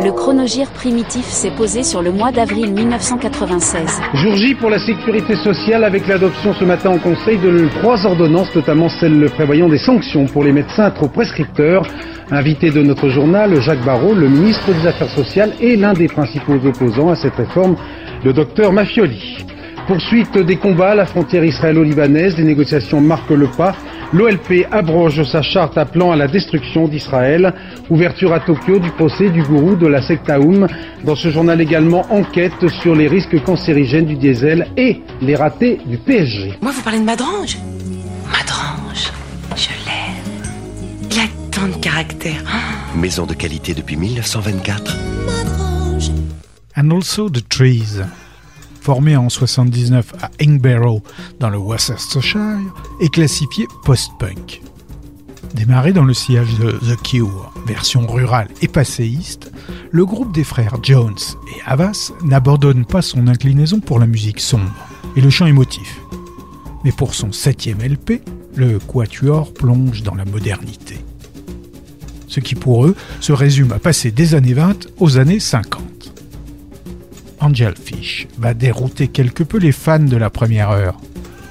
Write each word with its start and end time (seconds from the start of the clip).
Le 0.00 0.12
chronogire 0.12 0.70
primitif 0.70 1.24
s'est 1.24 1.50
posé 1.50 1.82
sur 1.82 2.02
le 2.02 2.12
mois 2.12 2.30
d'avril 2.30 2.72
1996. 2.72 4.00
Jour 4.14 4.36
J 4.36 4.54
pour 4.54 4.70
la 4.70 4.78
sécurité 4.78 5.34
sociale 5.34 5.82
avec 5.82 6.06
l'adoption 6.06 6.54
ce 6.54 6.64
matin 6.64 6.90
en 6.90 6.98
Conseil 6.98 7.36
de 7.38 7.68
trois 7.80 8.06
ordonnances, 8.06 8.54
notamment 8.54 8.88
celle 8.88 9.28
prévoyant 9.30 9.68
des 9.68 9.78
sanctions 9.78 10.26
pour 10.26 10.44
les 10.44 10.52
médecins 10.52 10.92
trop 10.92 11.08
prescripteurs. 11.08 11.84
Invité 12.30 12.70
de 12.70 12.80
notre 12.80 13.08
journal, 13.08 13.60
Jacques 13.60 13.84
Barrault, 13.84 14.14
le 14.14 14.28
ministre 14.28 14.72
des 14.72 14.86
Affaires 14.86 15.10
sociales 15.10 15.52
et 15.60 15.74
l'un 15.74 15.94
des 15.94 16.06
principaux 16.06 16.64
opposants 16.64 17.08
à 17.08 17.16
cette 17.16 17.34
réforme, 17.34 17.74
le 18.24 18.32
docteur 18.32 18.72
Mafioli. 18.72 19.44
Poursuite 19.88 20.36
des 20.36 20.58
combats 20.58 20.90
à 20.90 20.94
la 20.94 21.06
frontière 21.06 21.42
israélo-libanaise, 21.42 22.36
les 22.36 22.44
négociations 22.44 23.00
marquent 23.00 23.30
le 23.30 23.46
pas. 23.46 23.74
L'OLP 24.12 24.66
abroge 24.70 25.22
sa 25.22 25.40
charte 25.40 25.78
appelant 25.78 26.12
à 26.12 26.16
la 26.16 26.28
destruction 26.28 26.88
d'Israël. 26.88 27.54
Ouverture 27.88 28.34
à 28.34 28.40
Tokyo 28.40 28.78
du 28.80 28.90
procès 28.90 29.30
du 29.30 29.42
gourou 29.42 29.76
de 29.76 29.86
la 29.86 30.02
secte 30.02 30.28
Aoum. 30.28 30.66
Dans 31.04 31.16
ce 31.16 31.30
journal 31.30 31.58
également, 31.62 32.04
enquête 32.10 32.68
sur 32.82 32.94
les 32.94 33.08
risques 33.08 33.42
cancérigènes 33.44 34.04
du 34.04 34.16
diesel 34.16 34.68
et 34.76 35.00
les 35.22 35.36
ratés 35.36 35.80
du 35.86 35.96
PSG. 35.96 36.58
Moi, 36.60 36.72
vous 36.72 36.82
parlez 36.82 36.98
de 36.98 37.04
Madrange 37.04 37.56
Madrange, 38.26 39.10
je 39.56 39.70
l'aime. 39.86 40.50
Il 41.10 41.18
a 41.18 41.22
tant 41.50 41.66
de 41.66 41.82
caractère. 41.82 42.44
Maison 42.94 43.24
de 43.24 43.32
qualité 43.32 43.72
depuis 43.72 43.96
1924. 43.96 44.98
And 46.76 46.90
also 46.90 47.30
the 47.30 47.48
trees 47.48 48.02
formé 48.88 49.18
en 49.18 49.28
79 49.28 50.14
à 50.22 50.30
Ingbarrow 50.40 51.02
dans 51.40 51.50
le 51.50 51.58
Worcestershire, 51.58 52.56
est 53.02 53.12
classifié 53.12 53.66
post-punk. 53.84 54.62
Démarré 55.52 55.92
dans 55.92 56.04
le 56.04 56.14
sillage 56.14 56.54
de 56.58 56.70
The 56.70 56.96
Cure, 57.02 57.52
version 57.66 58.06
rurale 58.06 58.48
et 58.62 58.66
passéiste, 58.66 59.52
le 59.90 60.06
groupe 60.06 60.32
des 60.32 60.42
frères 60.42 60.78
Jones 60.82 61.18
et 61.54 61.60
Havas 61.66 62.12
n'abandonne 62.24 62.86
pas 62.86 63.02
son 63.02 63.28
inclinaison 63.28 63.80
pour 63.80 63.98
la 63.98 64.06
musique 64.06 64.40
sombre 64.40 64.88
et 65.16 65.20
le 65.20 65.28
chant 65.28 65.44
émotif. 65.44 66.00
Mais 66.82 66.92
pour 66.92 67.14
son 67.14 67.30
septième 67.30 67.82
LP, 67.82 68.22
le 68.56 68.78
Quatuor 68.78 69.52
plonge 69.52 70.02
dans 70.02 70.14
la 70.14 70.24
modernité. 70.24 70.96
Ce 72.26 72.40
qui 72.40 72.54
pour 72.54 72.86
eux 72.86 72.96
se 73.20 73.34
résume 73.34 73.72
à 73.72 73.78
passer 73.78 74.12
des 74.12 74.34
années 74.34 74.54
20 74.54 74.86
aux 74.98 75.18
années 75.18 75.40
50. 75.40 75.97
Angel 77.40 77.74
Fish 77.76 78.26
va 78.38 78.54
dérouter 78.54 79.08
quelque 79.08 79.42
peu 79.42 79.58
les 79.58 79.72
fans 79.72 79.98
de 79.98 80.16
la 80.16 80.30
première 80.30 80.70
heure. 80.70 80.96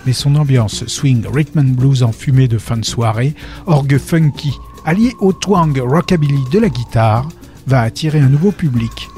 Mais 0.06 0.14
son 0.14 0.36
ambiance 0.36 0.86
swing 0.88 1.26
rhythm 1.28 1.60
and 1.60 1.74
blues 1.76 2.04
enfumé 2.04 2.48
de 2.48 2.58
fin 2.58 2.78
de 2.78 2.86
soirée, 2.86 3.34
orgue 3.66 3.98
funky, 3.98 4.54
allié 4.86 5.14
au 5.20 5.34
twang 5.34 5.78
rockabilly 5.80 6.44
de 6.52 6.60
la 6.60 6.70
guitare, 6.70 7.28
va 7.66 7.82
attirer 7.82 8.20
un 8.20 8.30
nouveau 8.30 8.52
public, 8.52 9.10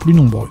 plus 0.00 0.14
nombreux. 0.14 0.48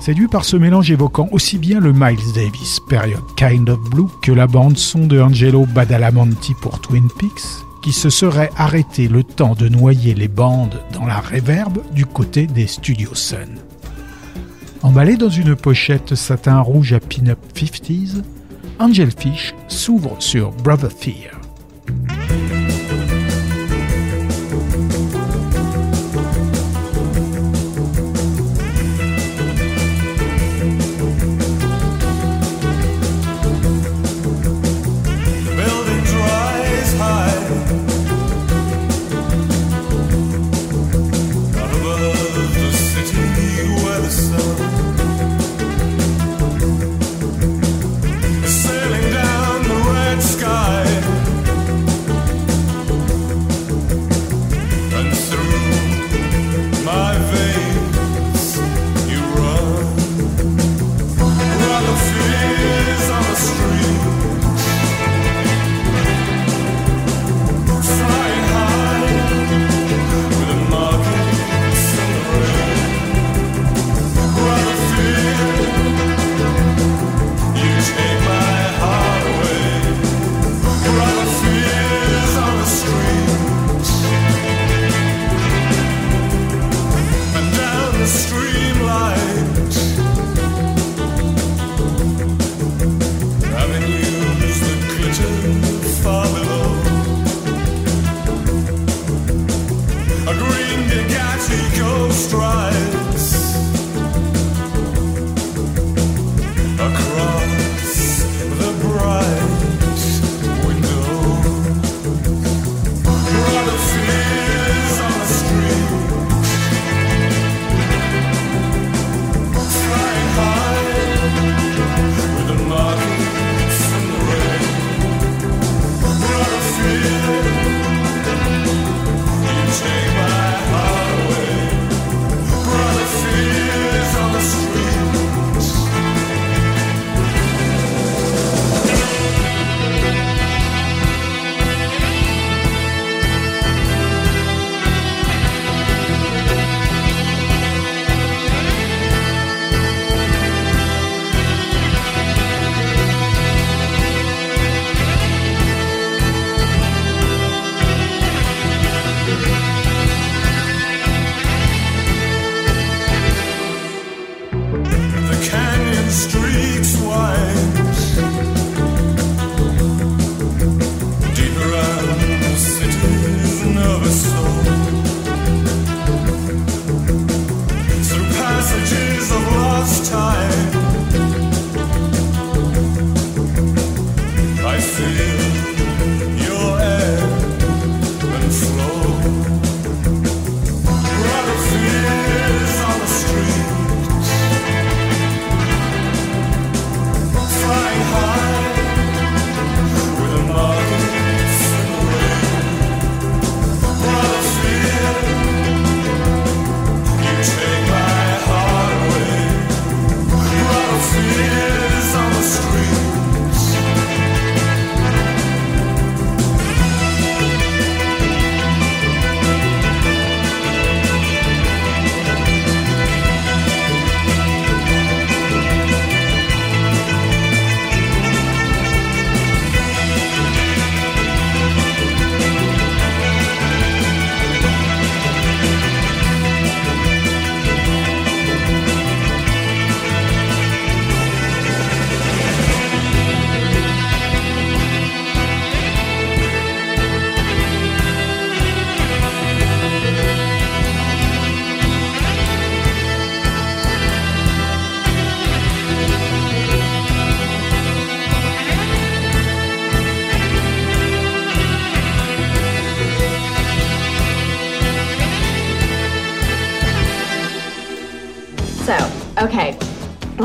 Séduit 0.00 0.28
par 0.28 0.44
ce 0.44 0.56
mélange 0.56 0.90
évoquant 0.90 1.28
aussi 1.32 1.58
bien 1.58 1.78
le 1.78 1.92
Miles 1.92 2.32
Davis 2.34 2.80
période 2.88 3.20
Kind 3.36 3.68
of 3.68 3.80
Blue 3.90 4.08
que 4.22 4.32
la 4.32 4.46
bande 4.46 4.78
son 4.78 5.06
de 5.06 5.20
Angelo 5.20 5.66
Badalamenti 5.66 6.54
pour 6.54 6.80
Twin 6.80 7.08
Peaks, 7.18 7.66
qui 7.82 7.92
se 7.92 8.10
serait 8.10 8.50
arrêté 8.56 9.08
le 9.08 9.24
temps 9.24 9.54
de 9.54 9.68
noyer 9.68 10.14
les 10.14 10.28
bandes 10.28 10.82
dans 10.92 11.06
la 11.06 11.20
réverbe 11.20 11.80
du 11.92 12.06
côté 12.06 12.46
des 12.46 12.66
Studios 12.66 13.14
Sun. 13.14 13.58
Emballé 14.82 15.16
dans 15.16 15.28
une 15.28 15.56
pochette 15.56 16.14
satin 16.14 16.58
rouge 16.60 16.94
à 16.94 17.00
pin-up 17.00 17.38
50s, 17.54 18.22
Angel 18.78 19.10
Fish 19.10 19.54
s'ouvre 19.68 20.16
sur 20.20 20.52
Brother 20.52 20.90
Fear. 20.90 21.39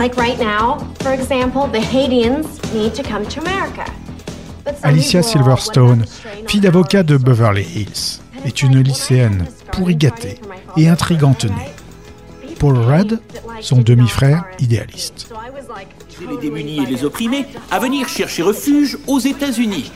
Like 0.06 0.18
right 0.18 0.40
now, 0.40 0.78
for 1.00 1.13
example, 1.13 1.68
the 1.68 1.80
Haitians 1.80 2.46
need 2.74 2.94
to 2.94 3.02
come 3.02 3.25
to 3.25 3.40
America. 3.42 3.86
Alicia 4.84 5.24
Silverstone, 5.24 6.06
fille 6.48 6.60
d'avocat 6.60 7.02
de 7.02 7.18
Beverly 7.18 7.63
Hills, 7.63 8.22
est 8.46 8.62
une 8.62 8.80
lycéenne 8.81 9.48
pourri 9.72 9.96
gâtée 9.96 10.40
et 10.78 10.88
intrigante 10.88 11.46
née. 11.46 11.72
Paul 12.60 12.78
Rudd, 12.78 13.19
son 13.62 13.81
demi-frère 13.81 14.44
idéaliste. 14.60 15.34
Les 16.22 16.38
démunis 16.38 16.84
et 16.84 16.86
les 16.86 17.04
opprimés 17.04 17.48
à 17.72 17.80
venir 17.80 18.08
chercher 18.08 18.44
refuge 18.44 19.00
aux 19.08 19.19
États-Unis. 19.19 19.92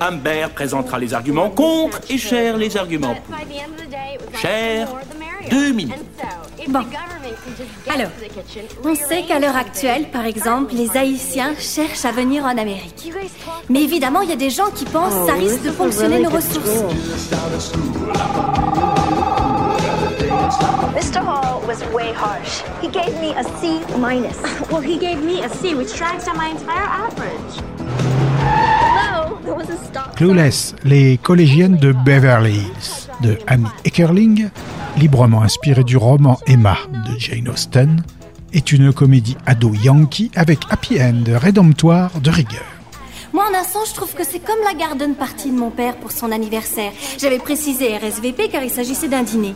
Amber 0.00 0.48
présentera 0.56 0.98
les 0.98 1.14
arguments 1.14 1.50
contre 1.50 2.00
et 2.10 2.18
Cher 2.18 2.56
les 2.56 2.76
arguments 2.76 3.14
pour. 3.14 4.40
Cher, 4.40 4.88
deux 5.48 5.72
minutes. 5.72 5.94
Bon. 6.68 6.84
Alors, 7.96 8.10
on 8.84 8.94
sait 8.94 9.22
qu'à 9.22 9.38
l'heure 9.38 9.56
actuelle, 9.56 10.10
par 10.10 10.26
exemple, 10.26 10.74
les 10.74 10.98
Haïtiens 10.98 11.54
cherchent 11.58 12.04
à 12.04 12.12
venir 12.12 12.44
en 12.44 12.58
Amérique. 12.58 13.10
Mais 13.70 13.82
évidemment, 13.82 14.20
il 14.20 14.28
y 14.28 14.34
a 14.34 14.36
des 14.36 14.50
gens 14.50 14.70
qui 14.74 14.84
pensent 14.84 15.14
que 15.14 15.32
ça 15.32 15.32
risque 15.32 15.62
de 15.62 15.70
ponctionner 15.70 16.20
nos 16.20 16.28
ressources. 16.28 16.84
Mr. 20.94 21.20
Hall 21.20 21.62
was 21.66 21.82
way 21.94 22.12
harsh. 22.12 22.62
He 22.82 22.88
gave 22.88 23.18
me 23.18 23.32
a 23.34 23.42
C 23.62 23.80
minus. 23.98 24.36
well, 24.70 24.82
he 24.82 24.98
gave 24.98 25.22
me 25.24 25.42
a 25.42 25.48
C, 25.48 25.74
which 25.74 25.96
drags 25.96 26.26
down 26.26 26.36
my 26.36 26.50
entire 26.50 26.86
average. 27.06 27.62
Clueless, 30.16 30.74
les 30.84 31.16
collégiennes 31.16 31.76
de 31.76 31.92
Beverly 31.92 32.56
Hills, 32.56 33.08
de 33.22 33.38
Amy 33.46 33.68
Eckerling, 33.86 34.50
librement 34.98 35.42
inspirée 35.42 35.84
du 35.84 35.96
roman 35.96 36.38
Emma 36.46 36.76
Jane 37.18 37.48
Austen, 37.48 38.02
est 38.52 38.72
une 38.72 38.92
comédie 38.92 39.36
ado 39.46 39.72
yankee 39.74 40.30
avec 40.34 40.60
happy 40.70 41.00
end 41.00 41.24
rédemptoire 41.26 42.20
de 42.20 42.30
rigueur. 42.30 42.64
Moi, 43.32 43.44
en 43.50 43.54
un 43.54 43.64
sens, 43.64 43.90
je 43.90 43.94
trouve 43.94 44.14
que 44.14 44.24
c'est 44.24 44.38
comme 44.38 44.58
la 44.64 44.72
garden 44.72 45.14
party 45.14 45.50
de 45.50 45.56
mon 45.56 45.70
père 45.70 45.96
pour 45.96 46.12
son 46.12 46.32
anniversaire. 46.32 46.92
J'avais 47.18 47.38
précisé 47.38 47.96
RSVP 47.96 48.48
car 48.48 48.62
il 48.62 48.70
s'agissait 48.70 49.08
d'un 49.08 49.22
dîner 49.22 49.54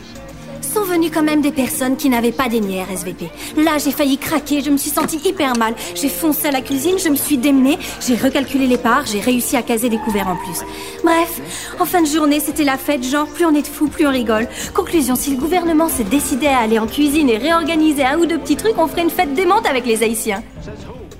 sont 0.62 0.82
venues 0.82 1.10
quand 1.10 1.22
même 1.22 1.40
des 1.40 1.52
personnes 1.52 1.96
qui 1.96 2.08
n'avaient 2.08 2.32
pas 2.32 2.48
d'aimé 2.48 2.82
RSVP. 2.82 3.30
Là, 3.56 3.78
j'ai 3.78 3.90
failli 3.90 4.18
craquer, 4.18 4.60
je 4.60 4.70
me 4.70 4.76
suis 4.76 4.90
sentie 4.90 5.20
hyper 5.24 5.56
mal. 5.56 5.74
J'ai 5.94 6.08
foncé 6.08 6.48
à 6.48 6.50
la 6.50 6.60
cuisine, 6.60 6.98
je 6.98 7.08
me 7.08 7.16
suis 7.16 7.38
démenée, 7.38 7.78
j'ai 8.00 8.16
recalculé 8.16 8.66
les 8.66 8.78
parts, 8.78 9.06
j'ai 9.06 9.20
réussi 9.20 9.56
à 9.56 9.62
caser 9.62 9.88
des 9.88 9.98
couverts 9.98 10.28
en 10.28 10.36
plus. 10.36 10.64
Bref, 11.02 11.40
en 11.78 11.84
fin 11.84 12.02
de 12.02 12.06
journée, 12.06 12.40
c'était 12.40 12.64
la 12.64 12.76
fête, 12.76 13.04
genre 13.04 13.26
plus 13.26 13.44
on 13.44 13.54
est 13.54 13.62
de 13.62 13.66
fous, 13.66 13.88
plus 13.88 14.06
on 14.06 14.10
rigole. 14.10 14.48
Conclusion, 14.74 15.14
si 15.16 15.30
le 15.30 15.36
gouvernement 15.36 15.88
s'est 15.88 16.04
décidé 16.04 16.46
à 16.46 16.58
aller 16.58 16.78
en 16.78 16.86
cuisine 16.86 17.28
et 17.28 17.38
réorganiser 17.38 18.04
un 18.04 18.18
ou 18.18 18.26
deux 18.26 18.38
petits 18.38 18.56
trucs, 18.56 18.78
on 18.78 18.86
ferait 18.86 19.02
une 19.02 19.10
fête 19.10 19.34
démente 19.34 19.66
avec 19.66 19.86
les 19.86 20.02
Haïtiens. 20.02 20.42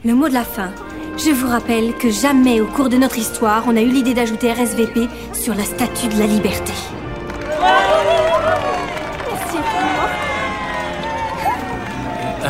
Le 0.04 0.14
mot 0.14 0.28
de 0.28 0.34
la 0.34 0.44
fin. 0.44 0.70
Je 1.16 1.31
vous 1.31 1.48
rappelle 1.48 1.94
que 1.94 2.10
jamais 2.10 2.60
au 2.62 2.66
cours 2.66 2.88
de 2.88 2.96
notre 2.96 3.19
histoire, 3.19 3.64
on 3.66 3.76
a 3.76 3.82
eu 3.82 3.88
l'idée 3.88 4.14
d'ajouter 4.14 4.52
RSVP 4.52 5.00
sur 5.34 5.54
la 5.54 5.64
statue 5.64 6.08
de 6.08 6.19
la 6.19 6.26
liberté. 6.26 6.72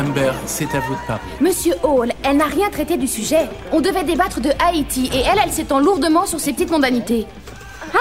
Amber, 0.01 0.31
c'est 0.47 0.73
à 0.73 0.79
vous 0.79 0.95
de 0.95 0.99
parler. 1.05 1.21
Monsieur 1.39 1.75
Hall, 1.83 2.11
elle 2.23 2.37
n'a 2.37 2.45
rien 2.45 2.69
traité 2.71 2.97
du 2.97 3.07
sujet. 3.07 3.47
On 3.71 3.81
devait 3.81 4.03
débattre 4.03 4.41
de 4.41 4.49
Haïti 4.65 5.11
et 5.13 5.19
elle, 5.19 5.39
elle 5.43 5.51
s'étend 5.51 5.79
lourdement 5.79 6.25
sur 6.25 6.39
ses 6.39 6.53
petites 6.53 6.71
mondanités. 6.71 7.27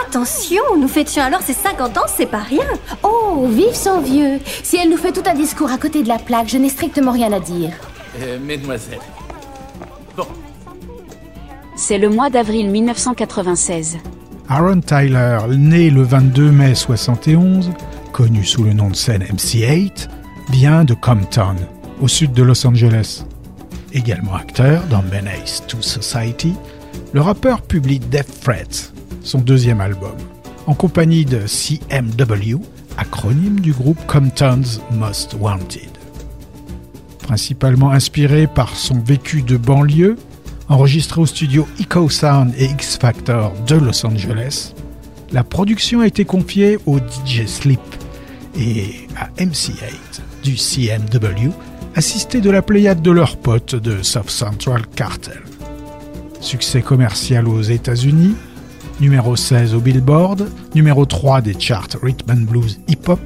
Attention, 0.06 0.62
nous 0.78 0.88
fêtions 0.88 1.22
alors 1.22 1.42
ses 1.42 1.52
50 1.52 1.98
ans, 1.98 2.06
c'est 2.06 2.30
pas 2.30 2.38
rien. 2.38 2.64
Oh, 3.02 3.46
vive 3.48 3.74
son 3.74 4.00
vieux. 4.00 4.40
Si 4.62 4.76
elle 4.76 4.88
nous 4.88 4.96
fait 4.96 5.12
tout 5.12 5.22
un 5.26 5.34
discours 5.34 5.70
à 5.70 5.76
côté 5.76 6.02
de 6.02 6.08
la 6.08 6.18
plaque, 6.18 6.48
je 6.48 6.56
n'ai 6.56 6.70
strictement 6.70 7.12
rien 7.12 7.32
à 7.32 7.40
dire. 7.40 7.72
Euh, 8.22 8.38
mesdemoiselles. 8.38 8.98
Bon. 10.16 10.26
C'est 11.76 11.98
le 11.98 12.08
mois 12.08 12.30
d'avril 12.30 12.70
1996. 12.70 13.98
Aaron 14.48 14.80
Tyler, 14.80 15.38
né 15.50 15.90
le 15.90 16.02
22 16.02 16.50
mai 16.50 16.74
71, 16.74 17.70
connu 18.12 18.44
sous 18.44 18.64
le 18.64 18.72
nom 18.72 18.88
de 18.88 18.96
scène 18.96 19.22
MC8, 19.22 20.08
vient 20.50 20.84
de 20.84 20.94
Compton, 20.94 21.56
au 22.00 22.08
sud 22.08 22.32
de 22.32 22.42
Los 22.42 22.66
Angeles. 22.66 23.24
Également 23.92 24.34
acteur 24.34 24.82
dans 24.88 25.02
Menace 25.02 25.62
to 25.66 25.82
Society, 25.82 26.54
le 27.12 27.20
rappeur 27.20 27.62
publie 27.62 27.98
Death 27.98 28.40
Threats, 28.42 28.92
son 29.22 29.40
deuxième 29.40 29.80
album, 29.80 30.14
en 30.66 30.74
compagnie 30.74 31.24
de 31.24 31.40
CMW, 31.46 32.58
acronyme 32.96 33.60
du 33.60 33.72
groupe 33.72 33.98
Compton's 34.06 34.80
Most 34.92 35.34
Wanted. 35.38 35.90
Principalement 37.18 37.90
inspiré 37.90 38.46
par 38.46 38.76
son 38.76 39.00
vécu 39.00 39.42
de 39.42 39.56
banlieue, 39.56 40.16
enregistré 40.68 41.20
au 41.20 41.26
studio 41.26 41.66
Echo 41.80 42.08
Sound 42.08 42.54
et 42.56 42.66
X 42.66 42.96
Factor 42.96 43.52
de 43.66 43.76
Los 43.76 44.06
Angeles, 44.06 44.72
la 45.32 45.44
production 45.44 46.00
a 46.00 46.06
été 46.06 46.24
confiée 46.24 46.78
au 46.86 46.98
DJ 46.98 47.46
Sleep 47.46 47.80
et 48.58 49.06
à 49.16 49.28
MC8 49.42 50.20
du 50.42 50.56
CMW, 50.56 51.52
assisté 51.94 52.40
de 52.40 52.50
la 52.50 52.62
pléiade 52.62 53.02
de 53.02 53.10
leurs 53.10 53.36
potes 53.36 53.74
de 53.74 54.02
South 54.02 54.30
Central 54.30 54.86
Cartel. 54.94 55.42
Succès 56.40 56.82
commercial 56.82 57.48
aux 57.48 57.62
États-Unis, 57.62 58.34
numéro 59.00 59.36
16 59.36 59.74
au 59.74 59.80
Billboard, 59.80 60.48
numéro 60.74 61.04
3 61.04 61.40
des 61.40 61.58
charts 61.58 61.88
Rhythm 62.02 62.30
and 62.30 62.50
Blues 62.50 62.80
Hip 62.88 63.08
Hop, 63.08 63.20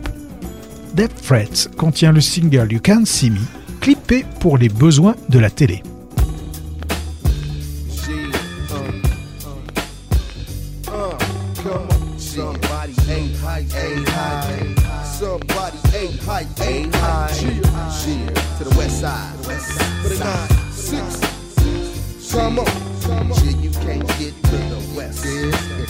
Death 0.94 1.14
Threats 1.22 1.68
contient 1.76 2.12
le 2.12 2.20
single 2.20 2.72
You 2.72 2.80
Can't 2.80 3.06
See 3.06 3.30
Me, 3.30 3.40
clippé 3.80 4.24
pour 4.40 4.58
les 4.58 4.68
besoins 4.68 5.16
de 5.28 5.38
la 5.38 5.50
télé. 5.50 5.82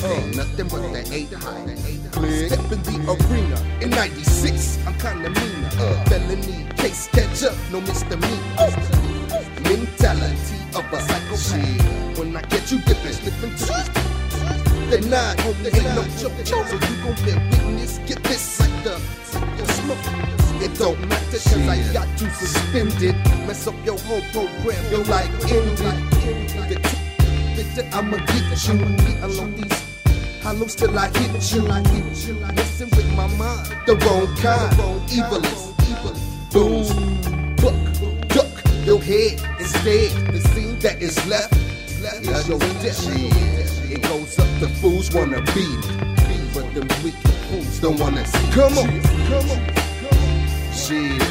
Ain't 0.04 0.36
nothing 0.36 0.68
but 0.68 0.82
the 0.92 1.02
eight 1.12 1.32
high. 1.32 1.74
Step 2.46 2.72
in 2.72 2.82
the 2.82 2.96
arena 3.12 3.58
in 3.80 3.90
96. 3.90 4.78
I'm 4.86 4.94
kinda 4.98 5.30
meaner. 5.30 5.70
Uh, 5.78 6.04
felony 6.04 6.66
case 6.76 7.08
catch 7.12 7.42
up, 7.44 7.56
no 7.72 7.80
misdemeanor. 7.80 8.70
Mentality 9.62 10.58
of 10.74 10.84
a 10.92 11.00
psychopath. 11.00 12.18
When 12.18 12.36
I 12.36 12.42
get 12.42 12.70
you 12.70 12.78
dipping, 12.80 13.12
slipping 13.12 13.54
to 13.56 13.66
the 14.90 15.00
nine, 15.08 15.36
homie, 15.38 15.74
ain't 15.74 15.94
no 15.96 16.02
joke. 16.20 16.32
So 16.46 16.76
you 16.76 16.96
gon' 17.02 17.16
bear 17.24 17.38
witness, 17.50 17.98
get 18.06 18.22
this 18.24 18.58
the 18.86 19.72
smoke. 19.72 19.98
It 20.62 20.78
don't 20.78 21.00
matter 21.08 21.38
cause 21.38 21.68
I 21.68 21.92
got 21.92 22.08
you 22.20 22.28
suspended. 22.30 23.16
Mess 23.46 23.66
up 23.66 23.74
your 23.84 23.98
whole 23.98 24.22
program, 24.32 24.84
you 24.90 25.02
like 25.04 25.30
ended. 25.50 26.80
I'ma 27.92 28.16
get 28.16 28.68
you 28.68 28.74
along 29.24 29.54
these 29.56 29.93
hollows 30.44 30.74
till 30.74 30.96
I 30.98 31.08
hit 31.08 31.54
you. 31.54 31.62
Listen 32.54 32.90
with 32.90 33.10
my 33.16 33.26
mind, 33.38 33.66
the 33.86 33.96
wrong 34.04 34.28
kind. 34.36 34.72
Evil 35.10 35.42
is 35.42 35.72
boom, 36.52 37.56
book, 37.56 38.28
duck 38.28 38.52
your 38.84 39.00
head 39.00 39.40
instead. 39.58 40.12
The 40.32 40.40
scene 40.52 40.78
that 40.80 41.00
is 41.00 41.16
left 41.26 41.56
is 41.56 42.48
your 42.48 42.58
death. 42.58 43.90
It 43.90 44.02
goes 44.02 44.38
up 44.38 44.48
The 44.60 44.68
fools 44.80 45.10
wanna 45.14 45.40
be, 45.56 45.66
but 46.52 46.66
them 46.74 46.88
weak 47.02 47.14
fools 47.48 47.80
don't 47.80 47.98
wanna 47.98 48.26
see. 48.26 48.50
Come 48.52 48.76
on, 48.76 49.00
come 49.30 49.50
on. 49.50 49.60
Shit, 50.76 51.24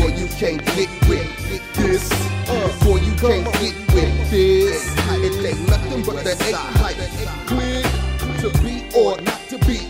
boy, 0.00 0.10
you 0.16 0.28
can't 0.40 0.64
get 0.74 0.90
with 1.06 1.28
this. 1.74 2.08
Boy, 2.82 2.96
you 2.96 3.12
can't 3.20 3.44
get 3.60 3.76
with 3.92 4.30
this. 4.30 4.96
It 5.20 5.44
ain't 5.44 5.68
nothing 5.68 6.02
but 6.02 6.24
the 6.24 6.32
eight 6.46 6.54
height. 6.54 7.97
To 8.38 8.50
be 8.62 8.84
or 8.96 9.20
not 9.22 9.40
to 9.48 9.58
be. 9.66 9.80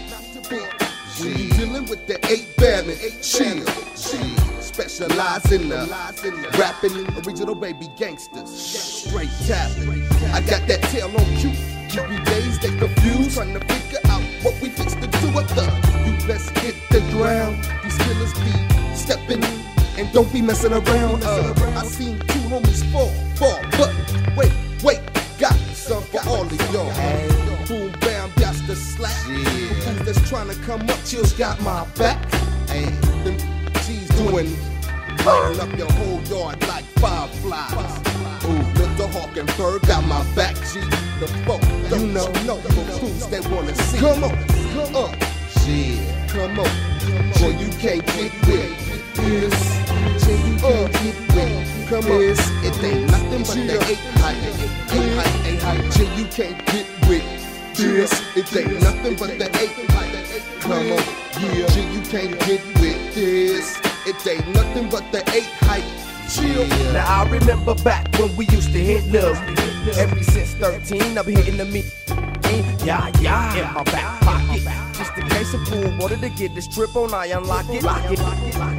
You 1.21 1.50
dealing 1.50 1.85
with 1.87 2.07
the 2.07 2.19
eight 2.31 2.57
badman, 2.57 2.97
chill. 3.21 3.67
Specialize 4.62 5.52
in 5.52 5.69
the 5.69 5.87
rapping 6.59 6.97
original 7.26 7.55
baby 7.55 7.88
gangsters. 7.99 8.49
Straight 8.49 9.28
tapping. 9.47 10.02
I 10.33 10.40
got 10.40 10.67
that 10.67 10.81
tail 10.85 11.09
on 11.09 11.26
cue. 11.37 11.50
You 11.90 12.09
be 12.09 12.25
dazed 12.25 12.64
and 12.64 12.78
confused, 12.78 13.35
trying 13.35 13.52
to 13.52 13.61
figure 13.61 14.00
out 14.07 14.23
what 14.43 14.55
we 14.62 14.71
fix 14.71 14.95
to 14.95 15.07
do 15.07 15.31
with 15.33 15.49
the. 15.55 15.64
You 16.07 16.26
best 16.26 16.57
hit 16.59 16.76
the 16.90 17.00
ground. 17.12 17.57
These 17.85 17.99
killers 17.99 18.33
be 18.33 18.95
stepping 18.95 19.45
and 19.99 20.11
don't 20.12 20.33
be 20.33 20.40
messing 20.40 20.73
around. 20.73 21.23
Uh, 21.23 21.52
I 21.76 21.85
seen 21.85 22.19
two 22.21 22.40
homies 22.49 22.83
fall, 22.93 23.11
fall, 23.37 23.61
but 23.73 23.93
wait, 24.37 24.52
wait, 24.83 25.00
got 25.38 25.55
some 25.75 26.02
for 26.05 26.21
all 26.26 26.47
of 26.47 26.73
y'all. 26.73 27.48
Boom, 28.69 28.77
bam, 28.77 28.77
that's 28.77 28.77
the 28.77 28.77
slack. 28.77 29.17
Fools 29.25 30.05
that's 30.05 30.29
trying 30.29 30.49
to 30.49 30.55
come 30.63 30.83
up, 30.83 31.05
chills 31.05 31.33
got 31.33 31.61
my 31.63 31.85
back. 31.97 32.31
Them 32.69 33.37
G's 33.85 34.09
doing 34.09 34.57
Lighting 35.25 35.61
up 35.61 35.79
your 35.79 35.91
whole 35.93 36.23
yard 36.25 36.61
like 36.69 36.85
fireflies. 37.01 37.99
Ooh, 38.45 38.63
Mr. 38.79 39.09
Hawkenberg 39.11 39.87
got 39.87 40.07
my 40.07 40.23
back, 40.35 40.55
G. 40.73 40.81
The 41.21 41.27
folk, 41.45 41.63
you 41.91 42.07
know, 42.09 42.31
know 42.45 42.61
the 42.61 42.69
crews 42.99 43.27
they 43.27 43.41
wanna 43.49 43.75
see. 43.75 43.99
Come 43.99 44.25
on, 44.25 44.37
come 44.47 44.97
on, 44.97 45.15
shit, 45.49 46.29
come 46.29 46.59
on. 46.61 46.71
Boy, 47.41 47.59
you 47.59 47.69
can't 47.79 48.07
get 48.07 48.33
with 48.47 49.17
this. 49.17 49.79
Uh, 50.63 50.89
come 51.89 52.05
on, 52.05 52.21
it 52.65 52.85
ain't 52.85 53.11
nothing 53.11 53.43
but 53.43 53.55
the 53.55 53.79
eight 53.89 53.99
height, 54.21 54.37
eight 54.93 55.15
height, 55.17 55.47
eight 55.47 55.63
height. 55.63 55.93
G, 55.93 56.05
you 56.21 56.27
can't 56.27 56.67
get 56.67 56.87
with 57.09 57.38
this. 57.78 58.37
It 58.37 58.56
ain't 58.56 58.80
nothing 58.82 59.14
but 59.16 59.38
the 59.38 59.49
eight. 59.61 59.70
Come 60.61 60.73
on, 60.73 60.87
yeah, 60.87 61.66
G, 61.68 61.80
you 61.92 62.02
can't 62.02 62.38
get 62.40 62.64
with 62.80 63.14
this. 63.14 63.78
It 64.06 64.26
ain't 64.26 64.49
nothing 64.49 64.88
but 64.90 65.11
the 65.12 65.20
eight 65.32 65.50
height. 65.62 65.85
Chill. 66.28 66.66
Now 66.92 67.23
I 67.23 67.30
remember 67.30 67.75
back 67.76 68.12
when 68.18 68.35
we 68.37 68.47
used 68.47 68.73
to 68.73 68.78
hit 68.78 69.06
love. 69.12 69.38
Ever 69.97 70.23
since 70.23 70.54
13, 70.54 71.16
I've 71.16 71.25
been 71.25 71.37
hitting 71.37 71.56
the 71.56 71.64
meat. 71.64 71.94
Yeah, 72.85 73.11
yeah, 73.20 73.68
in 73.68 73.75
my 73.75 73.85
back 73.85 74.20
pocket. 74.23 74.62
Just 74.94 75.16
in 75.16 75.28
case 75.28 75.54
a 75.54 75.58
fool 75.66 75.97
wanted 75.99 76.20
to 76.20 76.30
get 76.30 76.54
this 76.54 76.66
trip 76.66 76.94
on, 76.97 77.14
I 77.14 77.26
unlock 77.26 77.66
it. 77.70 77.82
Lock 77.82 78.11
it. 78.11 78.18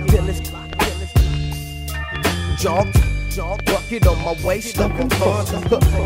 Till 0.10 0.30
it's 0.30 0.50
jog, 2.62 2.88
jog, 3.30 3.64
bucket 3.66 4.08
on 4.08 4.18
my 4.24 4.36
waist, 4.44 4.78
looking 4.78 5.10
fun. 5.10 5.46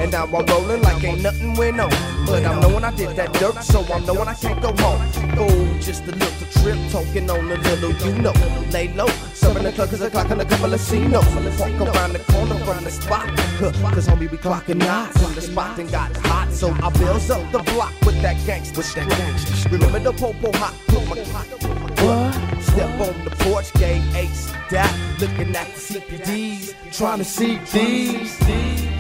And 0.02 0.12
now 0.12 0.26
I'm 0.26 0.46
rolling 0.46 0.82
like 0.82 1.04
ain't 1.04 1.22
nothing 1.22 1.54
went 1.56 1.80
on. 1.80 1.90
But 2.26 2.46
I'm 2.46 2.60
knowing 2.62 2.84
I 2.84 2.96
did 2.96 3.16
that 3.16 3.34
dirt, 3.34 3.64
so 3.64 3.82
I'm 3.94 4.06
knowing 4.06 4.28
I 4.28 4.34
can't 4.34 4.62
go 4.62 4.74
home. 4.84 5.02
Oh, 5.38 5.78
just 5.80 6.04
a 6.04 6.12
little 6.12 6.48
trip, 6.62 6.78
talking 6.92 7.30
on 7.30 7.52
a 7.52 7.56
little, 7.56 7.92
you 7.92 8.22
know. 8.22 8.34
Lay 8.72 8.94
low, 8.94 9.08
the 9.08 9.72
club, 9.72 9.90
cause 9.90 10.00
the 10.00 10.10
clock 10.10 10.30
a 10.30 10.46
couple 10.46 10.74
of 10.74 10.80
C-notes. 10.80 11.60
Walk 11.60 11.96
around 11.96 12.14
the 12.14 12.20
corner 12.32 12.56
from 12.66 12.84
the 12.84 12.92
spot, 12.92 13.28
cause 13.58 14.08
homie, 14.08 14.30
we 14.30 14.38
clocking 14.38 14.78
knots 14.78 15.24
on 15.24 15.34
the 15.36 15.42
spot 15.42 15.80
and 15.80 15.90
got 15.92 16.16
hot. 16.18 16.52
So 16.52 16.72
I 16.72 16.90
builds 16.90 17.30
up 17.30 17.52
the 17.52 17.60
block 17.72 17.94
with 18.06 18.22
that 18.22 18.34
that 18.46 19.72
Remember 19.72 20.00
the 20.00 20.14
popo 20.14 20.52
hot, 20.58 20.74
put 20.88 21.08
my 21.08 21.16
what? 22.04 22.53
Step 22.74 23.00
on 23.02 23.24
the 23.24 23.30
porch, 23.38 23.72
gave 23.74 24.16
ace 24.16 24.52
that, 24.72 24.92
looking 25.20 25.56
at 25.56 25.68
the 25.76 25.80
CPDs, 25.80 26.74
trying 26.92 27.20
to 27.20 27.24
see 27.24 27.60
these. 27.72 28.93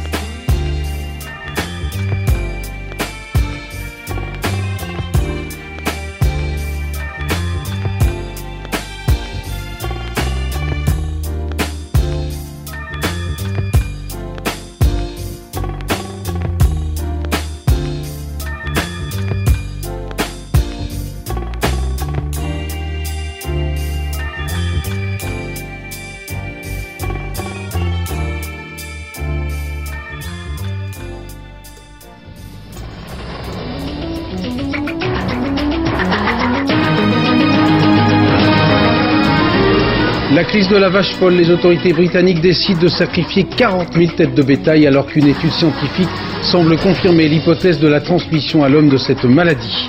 De 40.73 40.79
la 40.79 40.89
vache 40.89 41.13
folle, 41.17 41.35
les 41.35 41.51
autorités 41.51 41.93
britanniques 41.93 42.41
décident 42.41 42.79
de 42.79 42.87
sacrifier 42.87 43.43
40 43.43 43.93
000 43.93 44.13
têtes 44.13 44.33
de 44.33 44.41
bétail 44.41 44.87
alors 44.87 45.05
qu'une 45.05 45.27
étude 45.27 45.51
scientifique 45.51 46.09
semble 46.41 46.77
confirmer 46.77 47.27
l'hypothèse 47.27 47.79
de 47.79 47.87
la 47.87 48.01
transmission 48.01 48.63
à 48.63 48.69
l'homme 48.69 48.89
de 48.89 48.97
cette 48.97 49.23
maladie. 49.23 49.87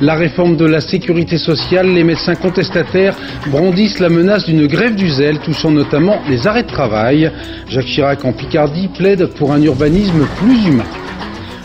La 0.00 0.14
réforme 0.14 0.56
de 0.56 0.66
la 0.66 0.80
sécurité 0.80 1.36
sociale, 1.36 1.88
les 1.88 2.04
médecins 2.04 2.36
contestataires 2.36 3.16
brandissent 3.48 3.98
la 3.98 4.08
menace 4.08 4.46
d'une 4.46 4.68
grève 4.68 4.94
du 4.94 5.10
zèle 5.10 5.40
touchant 5.40 5.72
notamment 5.72 6.22
les 6.28 6.46
arrêts 6.46 6.62
de 6.62 6.68
travail. 6.68 7.32
Jacques 7.68 7.86
Chirac 7.86 8.24
en 8.24 8.32
Picardie 8.32 8.88
plaide 8.88 9.26
pour 9.34 9.52
un 9.52 9.60
urbanisme 9.60 10.26
plus 10.38 10.68
humain. 10.68 11.09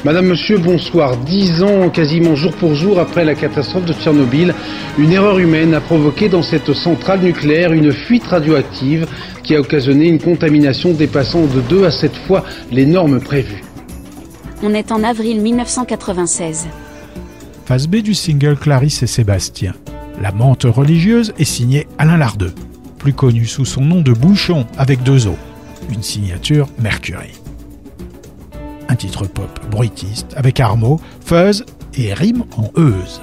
Madame, 0.05 0.27
Monsieur, 0.27 0.59
bonsoir. 0.59 1.17
Dix 1.17 1.63
ans, 1.63 1.89
quasiment 1.89 2.35
jour 2.35 2.53
pour 2.53 2.75
jour 2.75 2.99
après 2.99 3.25
la 3.25 3.33
catastrophe 3.33 3.85
de 3.85 3.93
Tchernobyl, 3.93 4.53
une 4.99 5.11
erreur 5.11 5.39
humaine 5.39 5.73
a 5.73 5.81
provoqué 5.81 6.29
dans 6.29 6.43
cette 6.43 6.73
centrale 6.73 7.21
nucléaire 7.21 7.73
une 7.73 7.91
fuite 7.91 8.23
radioactive 8.25 9.07
qui 9.41 9.55
a 9.55 9.59
occasionné 9.59 10.05
une 10.07 10.19
contamination 10.19 10.93
dépassant 10.93 11.47
de 11.47 11.59
deux 11.59 11.85
à 11.85 11.89
sept 11.89 12.15
fois 12.15 12.43
les 12.71 12.85
normes 12.85 13.19
prévues. 13.19 13.63
On 14.61 14.75
est 14.75 14.91
en 14.91 15.03
avril 15.03 15.41
1996. 15.41 16.67
Phase 17.65 17.87
B 17.87 17.95
du 17.95 18.13
single 18.13 18.57
Clarisse 18.57 19.01
et 19.01 19.07
Sébastien. 19.07 19.73
La 20.21 20.31
mente 20.31 20.65
religieuse 20.65 21.33
est 21.39 21.45
signée 21.45 21.87
Alain 21.97 22.17
Lardeux, 22.17 22.53
plus 22.99 23.13
connu 23.13 23.47
sous 23.47 23.65
son 23.65 23.81
nom 23.81 24.01
de 24.01 24.13
Bouchon 24.13 24.67
avec 24.77 25.01
deux 25.01 25.25
O. 25.25 25.35
Une 25.91 26.03
signature 26.03 26.67
Mercury 26.77 27.44
titre 28.95 29.25
pop 29.25 29.59
bruitiste 29.69 30.33
avec 30.35 30.59
Armo, 30.59 30.99
fuzz 31.21 31.65
et 31.95 32.13
rime 32.13 32.43
en 32.57 32.69
euse. 32.79 33.21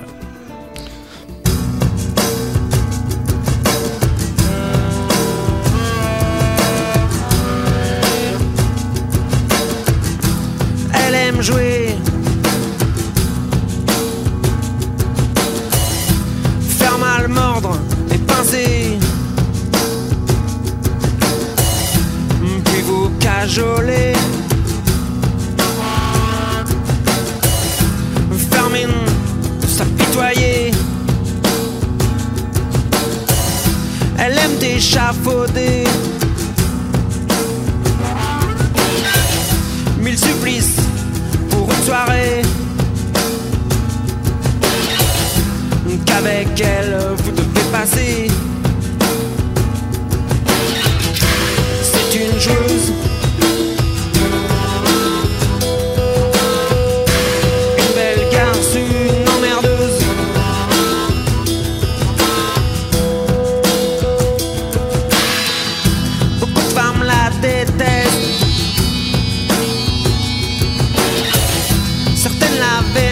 La 72.62 72.80
vénèrent 72.94 73.11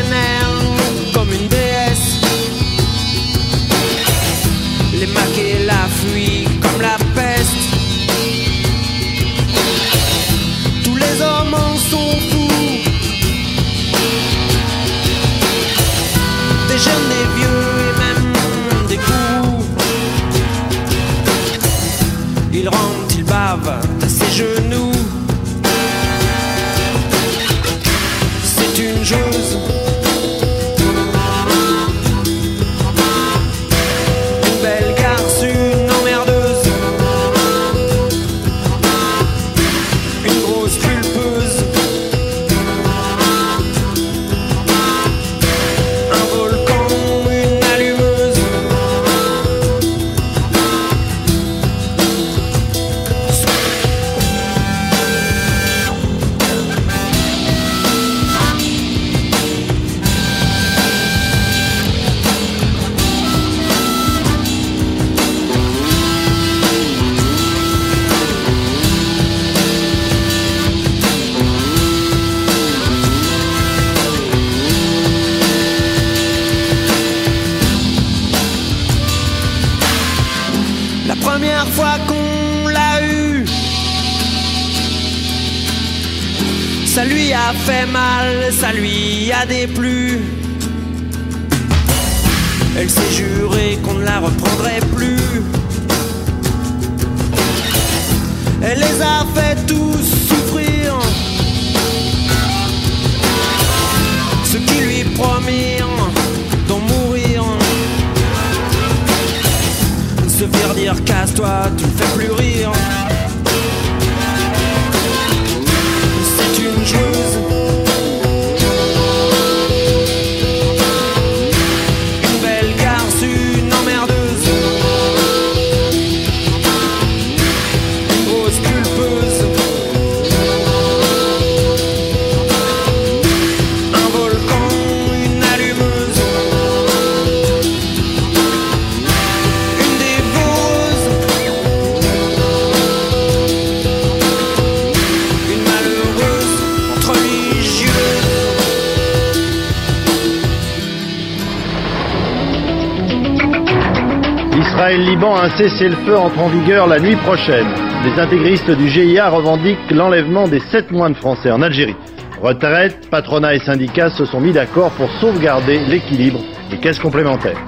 cessez-le-feu 155.60 156.16
entre 156.16 156.38
en 156.38 156.48
vigueur 156.48 156.86
la 156.86 156.98
nuit 156.98 157.16
prochaine. 157.16 157.66
Les 158.02 158.18
intégristes 158.18 158.70
du 158.70 158.88
GIA 158.88 159.28
revendiquent 159.28 159.90
l'enlèvement 159.90 160.48
des 160.48 160.60
sept 160.72 160.90
moines 160.90 161.14
français 161.14 161.50
en 161.50 161.60
Algérie. 161.60 161.96
Retraite, 162.40 163.10
patronat 163.10 163.56
et 163.56 163.58
syndicats 163.58 164.08
se 164.08 164.24
sont 164.24 164.40
mis 164.40 164.52
d'accord 164.52 164.90
pour 164.92 165.10
sauvegarder 165.20 165.80
l'équilibre 165.80 166.40
des 166.70 166.78
caisses 166.78 166.98
complémentaires. 166.98 167.60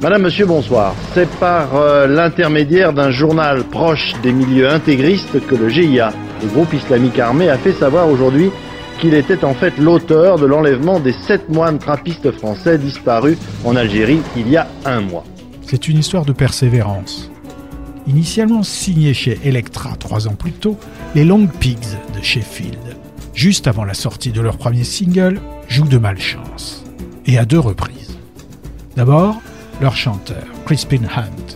Madame, 0.00 0.22
monsieur, 0.22 0.46
bonsoir. 0.46 0.94
C'est 1.12 1.28
par 1.32 1.76
euh, 1.76 2.06
l'intermédiaire 2.06 2.94
d'un 2.94 3.10
journal 3.10 3.64
proche 3.64 4.14
des 4.22 4.32
milieux 4.32 4.70
intégristes 4.70 5.46
que 5.46 5.54
le 5.56 5.68
GIA, 5.68 6.14
le 6.40 6.48
groupe 6.48 6.72
islamique 6.72 7.18
armé, 7.18 7.50
a 7.50 7.58
fait 7.58 7.72
savoir 7.72 8.08
aujourd'hui 8.08 8.50
qu'il 9.00 9.12
était 9.12 9.44
en 9.44 9.52
fait 9.52 9.76
l'auteur 9.76 10.38
de 10.38 10.46
l'enlèvement 10.46 10.98
des 10.98 11.12
sept 11.12 11.50
moines 11.50 11.78
trappistes 11.78 12.30
français 12.30 12.78
disparus 12.78 13.36
en 13.66 13.76
Algérie 13.76 14.22
il 14.34 14.48
y 14.48 14.56
a 14.56 14.66
un 14.86 15.02
mois. 15.02 15.24
C'est 15.70 15.86
une 15.86 15.98
histoire 15.98 16.24
de 16.24 16.32
persévérance. 16.32 17.30
Initialement 18.08 18.64
signée 18.64 19.14
chez 19.14 19.38
Electra 19.44 19.94
trois 19.94 20.26
ans 20.26 20.34
plus 20.34 20.50
tôt, 20.50 20.76
les 21.14 21.24
Long 21.24 21.46
Pigs 21.46 21.96
de 22.12 22.20
Sheffield, 22.20 22.96
juste 23.34 23.68
avant 23.68 23.84
la 23.84 23.94
sortie 23.94 24.32
de 24.32 24.40
leur 24.40 24.58
premier 24.58 24.82
single, 24.82 25.40
jouent 25.68 25.86
de 25.86 25.96
malchance. 25.96 26.82
Et 27.24 27.38
à 27.38 27.44
deux 27.44 27.60
reprises. 27.60 28.18
D'abord, 28.96 29.40
leur 29.80 29.94
chanteur, 29.94 30.42
Crispin 30.66 31.04
Hunt, 31.04 31.54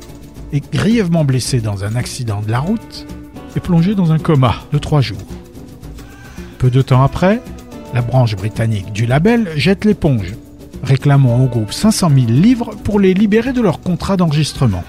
est 0.53 0.73
grièvement 0.73 1.25
blessé 1.25 1.61
dans 1.61 1.83
un 1.83 1.97
accident 1.97 2.41
de 2.41 2.53
la 2.53 2.61
route 2.61 3.09
et 3.57 3.61
plongé 3.61 3.97
dans 3.97 4.13
un 4.13 4.21
coma 4.21 4.55
de 4.71 4.79
trois 4.79 5.01
jours. 5.01 5.27
Peu 6.59 6.71
de 6.71 6.83
temps 6.83 7.03
après, 7.03 7.43
la 7.93 8.01
branche 8.01 8.37
britannique 8.37 8.93
du 8.93 9.07
label 9.07 9.49
jette 9.57 9.85
l'éponge, 9.85 10.35
réclamant 10.85 11.43
au 11.43 11.47
groupe 11.47 11.73
500 11.73 12.11
000 12.15 12.27
livres 12.29 12.71
pour 12.85 13.01
les 13.01 13.15
libérer 13.15 13.53
de 13.53 13.61
leur 13.61 13.81
contrat 13.81 14.17
d'enregistrement. 14.17 14.85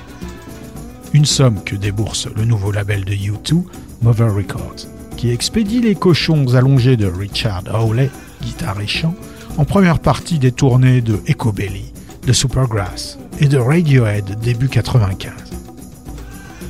Une 1.14 1.26
somme 1.26 1.64
que 1.64 1.76
débourse 1.76 2.28
le 2.36 2.46
nouveau 2.46 2.72
label 2.72 3.06
de 3.06 3.14
U2, 3.14 3.64
Mother 4.02 4.34
Records, 4.34 4.88
qui 5.18 5.32
expédie 5.32 5.82
les 5.82 5.96
cochons 5.96 6.54
allongés 6.56 6.98
de 6.98 7.08
Richard 7.08 7.64
Hawley, 7.74 8.10
guitare 8.42 8.82
et 8.82 8.88
chant, 8.88 9.16
en 9.58 9.66
première 9.66 10.00
partie 10.00 10.40
des 10.40 10.52
tournées 10.52 11.02
de 11.02 11.20
Ecobelly, 11.30 11.94
de 12.28 12.34
Supergrass 12.34 13.18
et 13.40 13.48
de 13.48 13.58
Radiohead 13.58 14.40
début 14.42 14.68
95. 14.68 15.32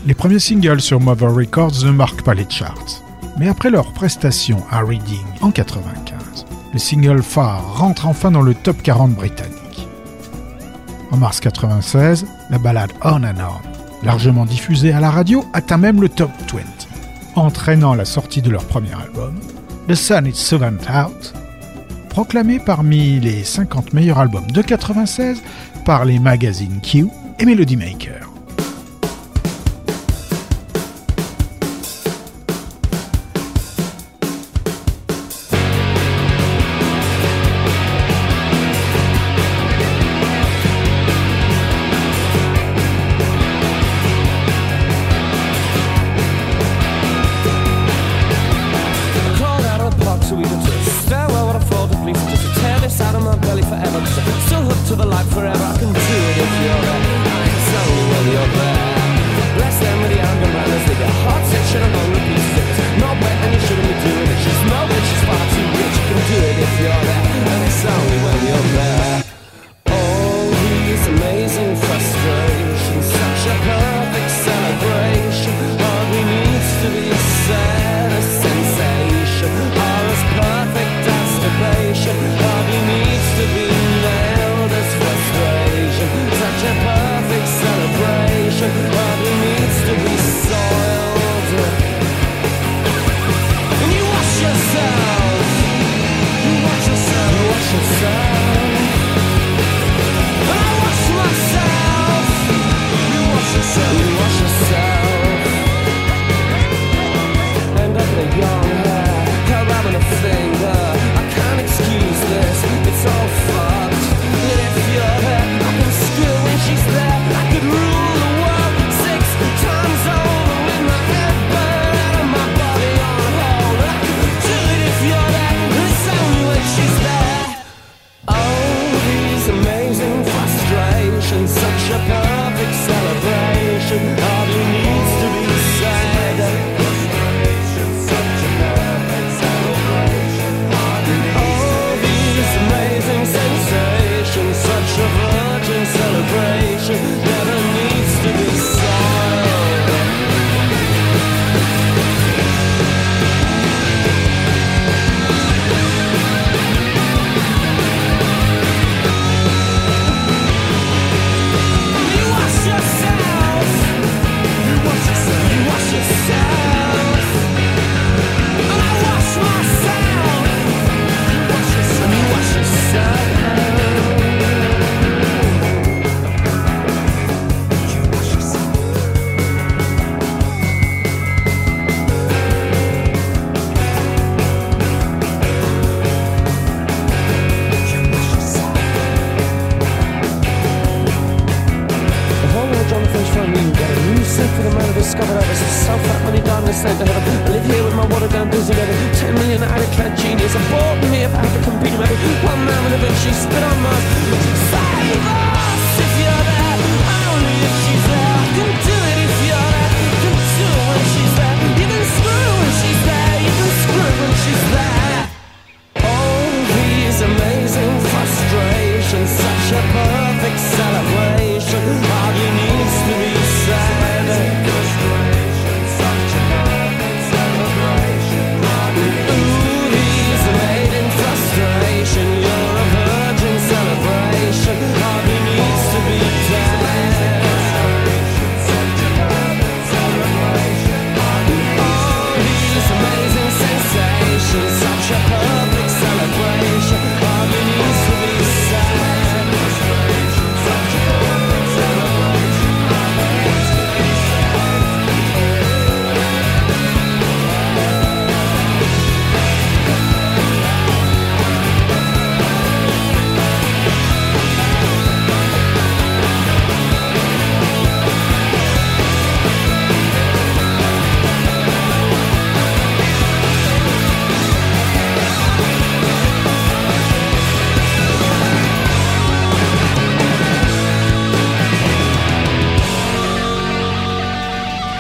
Les 0.05 0.13
premiers 0.13 0.39
singles 0.39 0.81
sur 0.81 0.99
Mother 0.99 1.33
Records 1.33 1.83
ne 1.83 1.91
marquent 1.91 2.23
pas 2.23 2.35
les 2.35 2.45
charts, 2.47 3.03
mais 3.39 3.47
après 3.47 3.71
leur 3.71 3.91
prestation 3.93 4.61
à 4.69 4.81
Reading 4.81 5.25
en 5.41 5.49
95, 5.49 6.14
le 6.75 6.79
single 6.79 7.23
phare 7.23 7.77
rentre 7.77 8.05
enfin 8.05 8.31
dans 8.31 8.41
le 8.41 8.53
top 8.53 8.81
40 8.83 9.13
britannique. 9.13 9.87
En 11.09 11.15
mars 11.15 11.39
96, 11.39 12.25
la 12.49 12.57
ballade 12.57 12.91
On 13.01 13.23
and 13.23 13.37
On, 13.39 14.05
largement 14.05 14.45
diffusée 14.45 14.91
à 14.91 14.99
la 14.99 15.09
radio, 15.09 15.45
atteint 15.53 15.77
même 15.77 16.01
le 16.01 16.09
top 16.09 16.31
20, 16.53 16.59
entraînant 17.37 17.93
la 17.93 18.03
sortie 18.03 18.41
de 18.41 18.49
leur 18.49 18.65
premier 18.65 18.91
album, 18.93 19.39
The 19.87 19.95
Sun 19.95 20.27
is 20.27 20.35
Seventh 20.35 20.85
Out, 20.89 21.33
proclamé 22.09 22.59
parmi 22.59 23.21
les 23.21 23.45
50 23.45 23.93
meilleurs 23.93 24.19
albums 24.19 24.51
de 24.51 24.61
96 24.61 25.41
par 25.85 26.03
les 26.03 26.19
magazines 26.19 26.81
Q 26.81 27.07
et 27.39 27.45
Melody 27.45 27.77
Maker. 27.77 28.34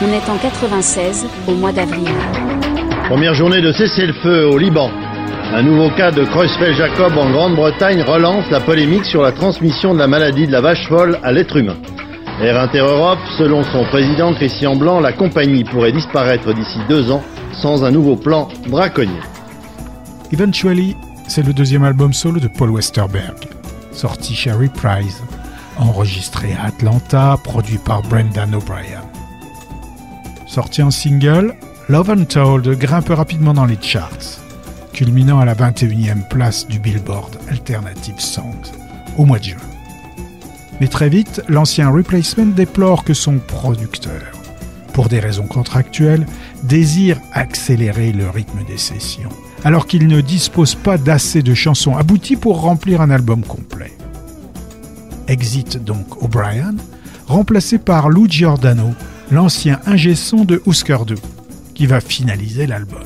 Est 0.03 0.29
en 0.29 0.37
96, 0.37 1.25
au 1.47 1.53
mois 1.53 1.71
d'avril. 1.71 2.07
Première 3.07 3.33
journée 3.33 3.61
de 3.61 3.71
cessez-le-feu 3.71 4.45
au 4.47 4.57
Liban. 4.57 4.91
Un 5.53 5.63
nouveau 5.63 5.89
cas 5.91 6.11
de 6.11 6.25
Creutzfeldt-Jacob 6.25 7.17
en 7.17 7.29
Grande-Bretagne 7.29 8.01
relance 8.01 8.49
la 8.51 8.59
polémique 8.59 9.05
sur 9.05 9.21
la 9.21 9.31
transmission 9.31 9.93
de 9.93 9.99
la 9.99 10.07
maladie 10.07 10.47
de 10.47 10.51
la 10.51 10.59
vache 10.59 10.87
folle 10.89 11.17
à 11.23 11.31
l'être 11.31 11.55
humain. 11.55 11.77
Air 12.41 12.59
Inter-Europe, 12.59 13.19
selon 13.37 13.63
son 13.63 13.85
président 13.85 14.33
Christian 14.33 14.75
Blanc, 14.75 14.99
la 14.99 15.13
compagnie 15.13 15.63
pourrait 15.63 15.93
disparaître 15.93 16.53
d'ici 16.53 16.79
deux 16.89 17.09
ans 17.09 17.23
sans 17.53 17.85
un 17.85 17.91
nouveau 17.91 18.17
plan 18.17 18.49
braconnier. 18.67 19.21
Eventually, 20.33 20.97
c'est 21.27 21.45
le 21.45 21.53
deuxième 21.53 21.85
album 21.85 22.11
solo 22.11 22.41
de 22.41 22.49
Paul 22.49 22.71
Westerberg, 22.71 23.47
sorti 23.93 24.35
chez 24.35 24.51
Reprise, 24.51 25.23
enregistré 25.77 26.53
à 26.61 26.67
Atlanta, 26.67 27.37
produit 27.41 27.77
par 27.77 28.01
Brendan 28.01 28.53
O'Brien. 28.55 29.14
Sorti 30.55 30.81
en 30.83 30.89
single, 30.89 31.53
Love 31.89 32.11
Untold 32.11 32.65
grimpe 32.79 33.09
rapidement 33.09 33.53
dans 33.53 33.65
les 33.65 33.77
charts, 33.81 34.39
culminant 34.93 35.41
à 35.41 35.43
la 35.43 35.53
21e 35.53 36.25
place 36.29 36.65
du 36.65 36.79
Billboard 36.79 37.37
Alternative 37.49 38.21
Songs 38.21 38.71
au 39.17 39.25
mois 39.25 39.39
de 39.39 39.43
juin. 39.43 39.57
Mais 40.79 40.87
très 40.87 41.09
vite, 41.09 41.43
l'ancien 41.49 41.89
Replacement 41.89 42.45
déplore 42.45 43.03
que 43.03 43.13
son 43.13 43.39
producteur, 43.39 44.21
pour 44.93 45.09
des 45.09 45.19
raisons 45.19 45.45
contractuelles, 45.45 46.25
désire 46.63 47.19
accélérer 47.33 48.13
le 48.13 48.29
rythme 48.29 48.63
des 48.65 48.77
sessions, 48.77 49.31
alors 49.65 49.87
qu'il 49.87 50.07
ne 50.07 50.21
dispose 50.21 50.75
pas 50.75 50.97
d'assez 50.97 51.41
de 51.41 51.53
chansons 51.53 51.97
abouties 51.97 52.37
pour 52.37 52.61
remplir 52.61 53.01
un 53.01 53.09
album 53.09 53.41
complet. 53.41 53.91
Exit 55.27 55.83
donc 55.83 56.23
O'Brien, 56.23 56.75
remplacé 57.27 57.77
par 57.77 58.07
Lou 58.07 58.25
Giordano, 58.29 58.93
l'ancien 59.31 59.79
ingé 59.85 60.15
son 60.15 60.45
de 60.45 60.61
Husker 60.65 60.99
Du, 61.05 61.15
qui 61.73 61.85
va 61.85 62.01
finaliser 62.01 62.67
l'album. 62.67 63.03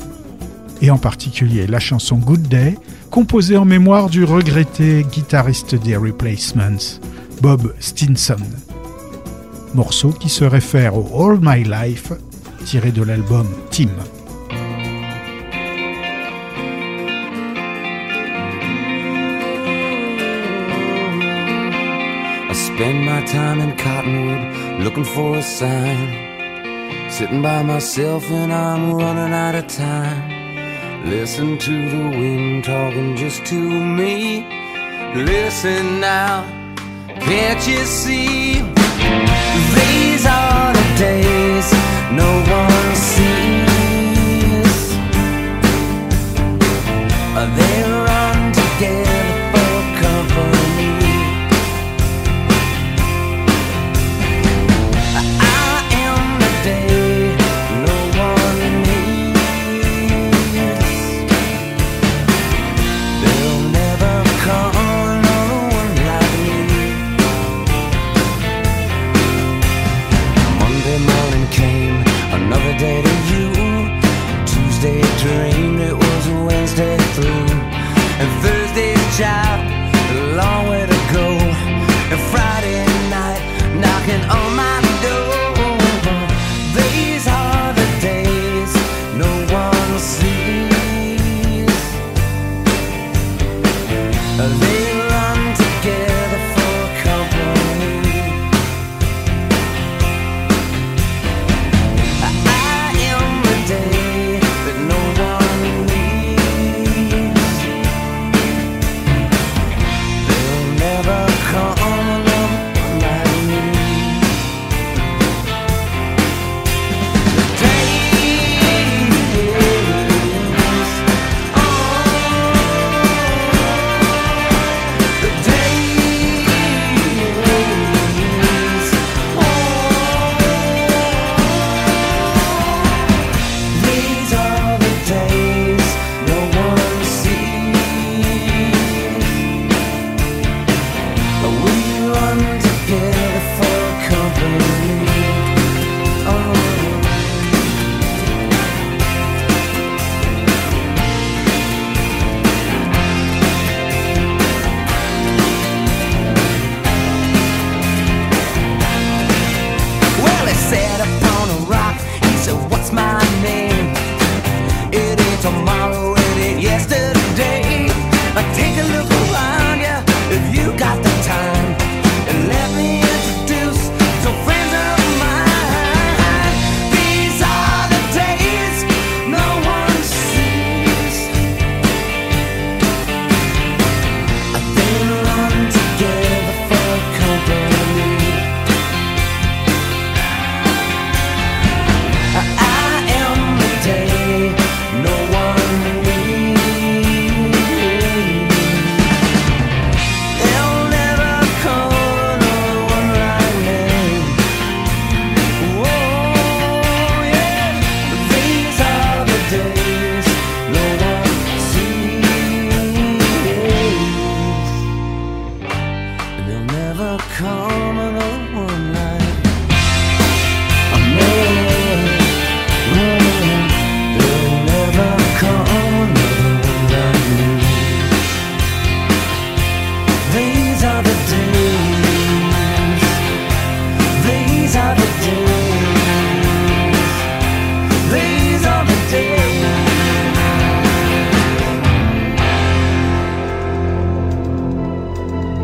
Et 0.82 0.90
en 0.90 0.98
particulier 0.98 1.66
la 1.66 1.80
chanson 1.80 2.16
Good 2.16 2.48
Day, 2.48 2.76
composée 3.10 3.56
en 3.56 3.64
mémoire 3.64 4.08
du 4.08 4.24
regretté 4.24 5.04
guitariste 5.10 5.74
des 5.74 5.96
Replacements, 5.96 7.00
Bob 7.40 7.74
Stinson. 7.80 8.36
Morceau 9.74 10.10
qui 10.10 10.28
se 10.28 10.44
réfère 10.44 10.96
au 10.96 11.30
All 11.30 11.38
My 11.40 11.64
Life, 11.64 12.12
tiré 12.64 12.92
de 12.92 13.02
l'album 13.02 13.46
Team. 13.70 13.90
Spend 22.80 23.04
my 23.04 23.22
time 23.26 23.60
in 23.60 23.76
Cottonwood 23.76 24.80
looking 24.80 25.04
for 25.04 25.36
a 25.36 25.42
sign. 25.42 27.10
Sitting 27.10 27.42
by 27.42 27.62
myself 27.62 28.30
and 28.30 28.50
I'm 28.50 28.94
running 28.94 29.34
out 29.34 29.54
of 29.54 29.66
time. 29.66 31.04
Listen 31.04 31.58
to 31.58 31.90
the 31.90 32.04
wind 32.18 32.64
talking 32.64 33.16
just 33.16 33.44
to 33.52 33.60
me. 33.60 34.46
Listen 35.14 36.00
now, 36.00 36.46
can't 37.20 37.68
you 37.68 37.84
see? 37.84 38.59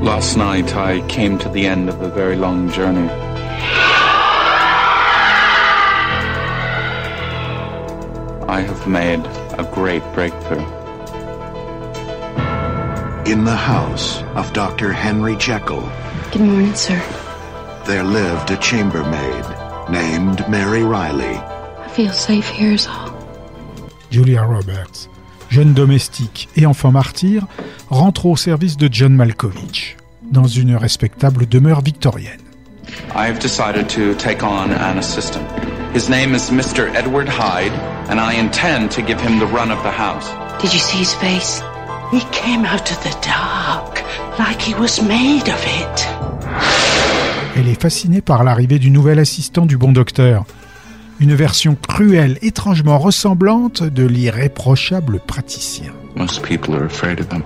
Last 0.07 0.37
night 0.37 0.77
I 0.77 1.05
came 1.09 1.37
to 1.40 1.49
the 1.49 1.66
end 1.66 1.88
of 1.88 2.01
a 2.01 2.09
very 2.09 2.37
long 2.37 2.71
journey. 2.71 3.09
I 8.49 8.61
have 8.61 8.87
made 8.87 9.21
a 9.59 9.69
great 9.75 10.03
breakthrough. 10.14 10.64
In 13.31 13.45
the 13.45 13.57
house 13.57 14.23
of 14.37 14.53
Dr. 14.53 14.92
Henry 14.92 15.35
Jekyll, 15.37 15.83
Good 16.31 16.42
morning, 16.42 16.75
sir. 16.75 17.03
there 17.87 18.05
lived 18.05 18.53
a 18.53 18.57
chambermaid 18.59 19.45
named 19.90 20.49
Mary 20.49 20.85
Riley. 20.85 21.37
I 21.37 21.88
feel 21.88 22.12
safe 22.12 22.49
here 22.49 22.73
is 22.73 22.87
all. 22.87 23.12
Julia 24.11 24.42
Roberts, 24.42 25.09
jeune 25.49 25.75
domestique 25.75 26.49
et 26.57 26.67
enfant 26.67 26.93
martyr, 26.93 27.47
rentre 27.91 28.27
au 28.27 28.37
service 28.37 28.77
de 28.77 28.89
John 28.91 29.15
Malkovich, 29.15 29.97
dans 30.31 30.47
une 30.47 30.77
respectable 30.77 31.47
demeure 31.47 31.83
victorienne. 31.83 32.41
I 33.15 33.27
have 33.27 33.39
decided 33.39 33.89
to 33.89 34.15
take 34.15 34.43
on 34.43 34.71
an 34.71 34.99
assistant. 34.99 35.45
His 35.95 36.09
name 36.09 36.35
is 36.35 36.51
Mr. 36.51 36.95
Edward 36.95 37.29
Hyde, 37.29 37.73
and 38.09 38.21
I 38.21 38.39
intend 38.39 38.91
to 38.93 39.03
give 39.03 39.21
him 39.21 39.39
the 39.39 39.47
run 39.47 39.71
of 39.71 39.83
the 39.83 39.91
house. 39.91 40.31
Did 40.61 40.73
you 40.73 40.81
see 40.81 40.99
his 40.99 41.15
face? 41.15 41.63
He 42.11 42.21
came 42.31 42.65
out 42.65 42.91
of 42.91 43.03
the 43.03 43.17
dark 43.23 44.03
like 44.39 44.61
he 44.61 44.75
was 44.75 45.01
made 45.03 45.49
of 45.49 45.65
it. 45.65 46.07
Elle 47.57 47.69
est 47.69 47.81
fascinée 47.81 48.21
par 48.21 48.45
l'arrivée 48.45 48.79
du 48.79 48.91
nouvel 48.91 49.19
assistant 49.19 49.65
du 49.67 49.79
bon 49.79 49.93
docteur, 49.93 50.45
une 51.20 51.35
version 51.35 51.76
cruelle, 51.88 52.38
étrangement 52.42 52.98
ressemblante 52.98 53.83
de 53.83 54.05
l'irréprochable 54.07 55.20
praticien. 55.20 55.92
Most 56.14 56.42
people 56.42 56.74
are 56.74 56.85
afraid 56.85 57.20
of 57.20 57.31
him, 57.33 57.42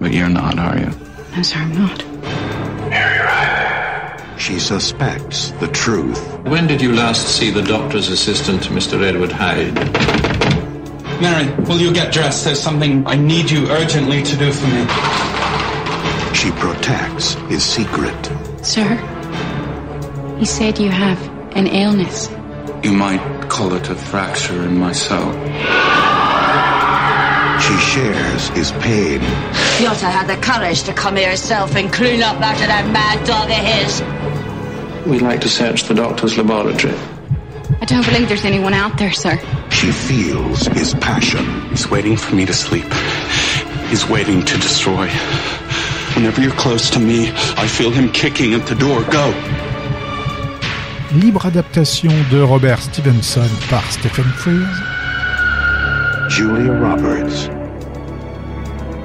but 0.00 0.12
you're 0.12 0.28
not, 0.28 0.58
are 0.58 0.78
you? 0.78 0.90
No, 1.36 1.42
sir, 1.42 1.58
I'm 1.58 1.72
not. 1.72 2.04
She 4.38 4.58
suspects 4.58 5.52
the 5.60 5.68
truth. 5.68 6.20
When 6.44 6.66
did 6.66 6.82
you 6.82 6.92
last 6.92 7.28
see 7.36 7.50
the 7.50 7.62
doctor's 7.62 8.08
assistant, 8.08 8.62
Mr. 8.70 9.00
Edward 9.00 9.30
Hyde? 9.30 9.74
Mary, 11.20 11.46
will 11.68 11.80
you 11.80 11.92
get 11.92 12.12
dressed? 12.12 12.44
There's 12.44 12.60
something 12.60 13.06
I 13.06 13.14
need 13.14 13.48
you 13.48 13.68
urgently 13.70 14.20
to 14.24 14.36
do 14.36 14.52
for 14.52 14.66
me. 14.66 14.84
She 16.34 16.50
protects 16.58 17.34
his 17.48 17.62
secret. 17.62 18.30
Sir, 18.62 18.96
he 20.40 20.44
said 20.44 20.80
you 20.80 20.90
have 20.90 21.20
an 21.54 21.68
illness. 21.68 22.28
You 22.82 22.92
might 22.92 23.48
call 23.48 23.74
it 23.74 23.88
a 23.90 23.94
fracture 23.94 24.60
in 24.62 24.76
my 24.76 24.92
soul. 24.92 25.32
She 27.62 27.76
shares 27.78 28.48
his 28.48 28.72
pain. 28.82 29.20
You 29.80 29.88
had 29.88 30.26
the 30.26 30.36
courage 30.42 30.82
to 30.82 30.92
come 30.92 31.14
here 31.14 31.30
herself 31.30 31.76
and 31.76 31.92
clean 31.92 32.22
up 32.22 32.40
after 32.40 32.66
that 32.66 32.90
mad 32.92 33.24
dog 33.24 33.50
of 33.50 33.56
his. 33.56 34.02
We'd 35.06 35.22
like 35.22 35.40
to 35.42 35.48
search 35.48 35.84
the 35.84 35.94
doctor's 35.94 36.36
laboratory. 36.36 36.94
I 37.80 37.84
don't 37.84 38.04
believe 38.04 38.28
there's 38.28 38.44
anyone 38.44 38.74
out 38.74 38.98
there, 38.98 39.12
sir. 39.12 39.38
She 39.70 39.92
feels 39.92 40.66
his 40.66 40.94
passion. 40.94 41.44
He's 41.70 41.88
waiting 41.88 42.16
for 42.16 42.34
me 42.34 42.46
to 42.46 42.52
sleep. 42.52 42.92
He's 43.90 44.08
waiting 44.08 44.44
to 44.44 44.56
destroy. 44.56 45.08
Whenever 46.16 46.40
you're 46.40 46.52
close 46.52 46.90
to 46.90 46.98
me, 46.98 47.30
I 47.30 47.68
feel 47.68 47.92
him 47.92 48.10
kicking 48.10 48.54
at 48.54 48.66
the 48.66 48.74
door. 48.74 49.04
Go! 49.04 49.61
Libre 51.14 51.44
adaptation 51.44 52.10
de 52.30 52.40
Robert 52.40 52.80
Stevenson 52.80 53.40
par 53.68 53.84
Stephen 53.92 54.24
Frears, 54.24 54.80
Julia 56.30 56.72
Roberts. 56.72 57.50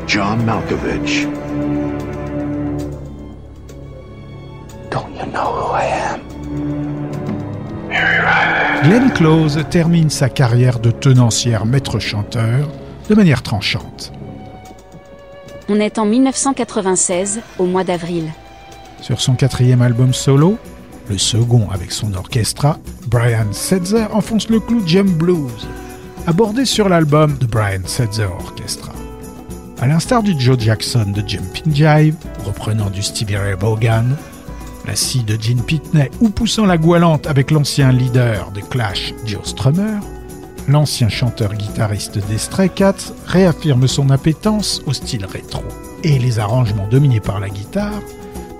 John 0.07 0.41
Malkovich. 0.45 1.27
Don't 4.89 5.13
you 5.17 5.25
know 5.33 5.51
who 5.51 5.75
I 5.75 5.83
am? 6.11 6.21
Glenn 8.83 9.11
Close 9.11 9.59
termine 9.69 10.09
sa 10.09 10.29
carrière 10.29 10.79
de 10.79 10.91
tenancière 10.91 11.65
maître-chanteur 11.65 12.69
de 13.09 13.15
manière 13.15 13.43
tranchante. 13.43 14.13
On 15.67 15.81
est 15.81 15.99
en 15.99 16.05
1996, 16.05 17.41
au 17.59 17.65
mois 17.65 17.83
d'avril. 17.83 18.31
Sur 19.01 19.19
son 19.19 19.33
quatrième 19.33 19.81
album 19.81 20.13
solo, 20.13 20.57
le 21.09 21.17
second 21.17 21.69
avec 21.71 21.91
son 21.91 22.13
orchestra, 22.13 22.79
Brian 23.07 23.51
Setzer 23.51 24.07
enfonce 24.11 24.49
le 24.49 24.59
clou 24.59 24.81
Jump 24.85 25.09
Blues, 25.17 25.67
abordé 26.25 26.65
sur 26.65 26.89
l'album 26.89 27.37
de 27.37 27.45
Brian 27.45 27.85
Setzer 27.85 28.25
Orchestra. 28.25 28.91
À 29.79 29.87
l'instar 29.87 30.23
du 30.23 30.33
Joe 30.39 30.57
Jackson 30.59 31.13
de 31.15 31.27
Jumping 31.27 31.73
Jive, 31.73 32.15
reprenant 32.45 32.89
du 32.89 33.03
Stevie 33.03 33.37
Ray 33.37 33.55
Vaughan, 33.59 34.05
la 34.87 34.95
scie 34.95 35.23
de 35.23 35.37
Gene 35.39 35.61
Pitney 35.61 36.09
ou 36.19 36.29
poussant 36.29 36.65
la 36.65 36.77
goualante 36.77 37.27
avec 37.27 37.51
l'ancien 37.51 37.91
leader 37.91 38.51
de 38.51 38.61
Clash, 38.61 39.13
Joe 39.25 39.43
Strummer, 39.43 39.99
l'ancien 40.67 41.09
chanteur-guitariste 41.09 42.17
des 42.27 42.37
Stray 42.37 42.69
Cats 42.69 43.13
réaffirme 43.25 43.87
son 43.87 44.09
appétence 44.09 44.81
au 44.87 44.93
style 44.93 45.25
rétro. 45.25 45.63
Et 46.03 46.17
les 46.19 46.39
arrangements 46.39 46.87
dominés 46.87 47.19
par 47.19 47.39
la 47.39 47.49
guitare, 47.49 48.01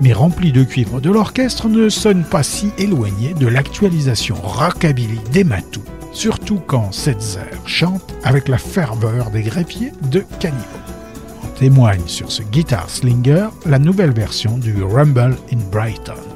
mais 0.01 0.13
remplis 0.13 0.51
de 0.51 0.63
cuivre 0.63 1.01
de 1.01 1.10
l'orchestre, 1.10 1.67
ne 1.67 1.89
sonnent 1.89 2.23
pas 2.23 2.43
si 2.43 2.71
éloignés 2.77 3.33
de 3.33 3.47
l'actualisation 3.47 4.36
rockabilly 4.36 5.19
des 5.31 5.43
matous, 5.43 5.81
surtout 6.13 6.60
quand 6.65 6.91
Setzer 6.91 7.39
chante 7.65 8.13
avec 8.23 8.47
la 8.47 8.57
ferveur 8.57 9.29
des 9.31 9.43
greffiers 9.43 9.93
de 10.12 10.23
Cannibal. 10.39 10.65
En 11.43 11.47
témoigne 11.60 12.07
sur 12.07 12.31
ce 12.31 12.43
Guitar 12.43 12.89
Slinger 12.89 13.47
la 13.65 13.79
nouvelle 13.79 14.13
version 14.13 14.57
du 14.57 14.83
Rumble 14.83 15.36
in 15.51 15.60
Brighton. 15.71 16.26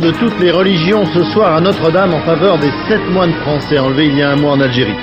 De 0.00 0.12
toutes 0.12 0.40
les 0.40 0.50
religions 0.50 1.04
ce 1.12 1.22
soir 1.32 1.56
à 1.56 1.60
Notre-Dame 1.60 2.14
en 2.14 2.24
faveur 2.24 2.58
des 2.58 2.70
sept 2.88 3.06
moines 3.10 3.34
français 3.42 3.78
enlevés 3.78 4.06
il 4.06 4.16
y 4.16 4.22
a 4.22 4.30
un 4.30 4.36
mois 4.36 4.52
en 4.52 4.60
Algérie. 4.60 4.96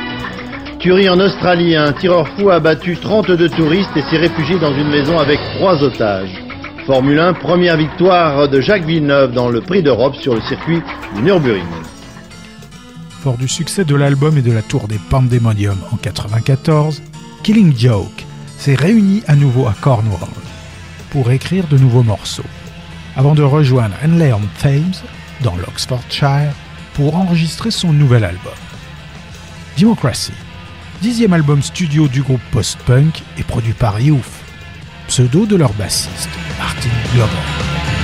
Tuerie 0.79 1.09
en 1.09 1.19
Australie, 1.19 1.75
un 1.75 1.93
tireur 1.93 2.27
fou 2.29 2.49
a 2.49 2.55
abattu 2.55 2.97
32 2.97 3.49
touristes 3.49 3.95
et 3.95 4.01
s'est 4.01 4.17
réfugié 4.17 4.57
dans 4.57 4.73
une 4.73 4.89
maison 4.89 5.19
avec 5.19 5.39
trois 5.57 5.83
otages. 5.83 6.33
Formule 6.87 7.19
1, 7.19 7.33
première 7.33 7.77
victoire 7.77 8.49
de 8.49 8.59
Jacques 8.59 8.85
Villeneuve 8.85 9.33
dans 9.33 9.49
le 9.49 9.61
Prix 9.61 9.83
d'Europe 9.83 10.15
sur 10.15 10.33
le 10.33 10.41
circuit 10.41 10.81
du 11.15 11.21
Nürburgring. 11.21 11.63
Fort 13.21 13.37
du 13.37 13.47
succès 13.47 13.85
de 13.85 13.95
l'album 13.95 14.37
et 14.37 14.41
de 14.41 14.51
la 14.51 14.63
tour 14.63 14.87
des 14.87 14.99
Pandemonium 15.09 15.77
en 15.91 15.97
94, 15.97 17.03
Killing 17.43 17.77
Joke 17.77 18.25
s'est 18.57 18.75
réuni 18.75 19.21
à 19.27 19.35
nouveau 19.35 19.67
à 19.67 19.75
Cornwall 19.79 20.29
pour 21.11 21.29
écrire 21.31 21.65
de 21.69 21.77
nouveaux 21.77 22.03
morceaux, 22.03 22.43
avant 23.17 23.33
de 23.33 23.41
rejoindre 23.41 23.95
Henley 24.05 24.31
on 24.31 24.41
Thames 24.61 24.93
dans 25.41 25.55
l'Oxfordshire 25.55 26.53
pour 26.93 27.15
enregistrer 27.15 27.71
son 27.71 27.91
nouvel 27.91 28.23
album. 28.23 28.53
Democracy, 29.77 30.33
dixième 31.01 31.33
album 31.33 31.61
studio 31.61 32.07
du 32.07 32.21
groupe 32.21 32.41
post-punk 32.51 33.23
et 33.37 33.43
produit 33.43 33.73
par 33.73 33.99
Youth, 33.99 34.23
pseudo 35.07 35.47
de 35.47 35.55
leur 35.55 35.73
bassiste, 35.73 36.29
Martin 36.59 36.89
Glover. 37.13 37.96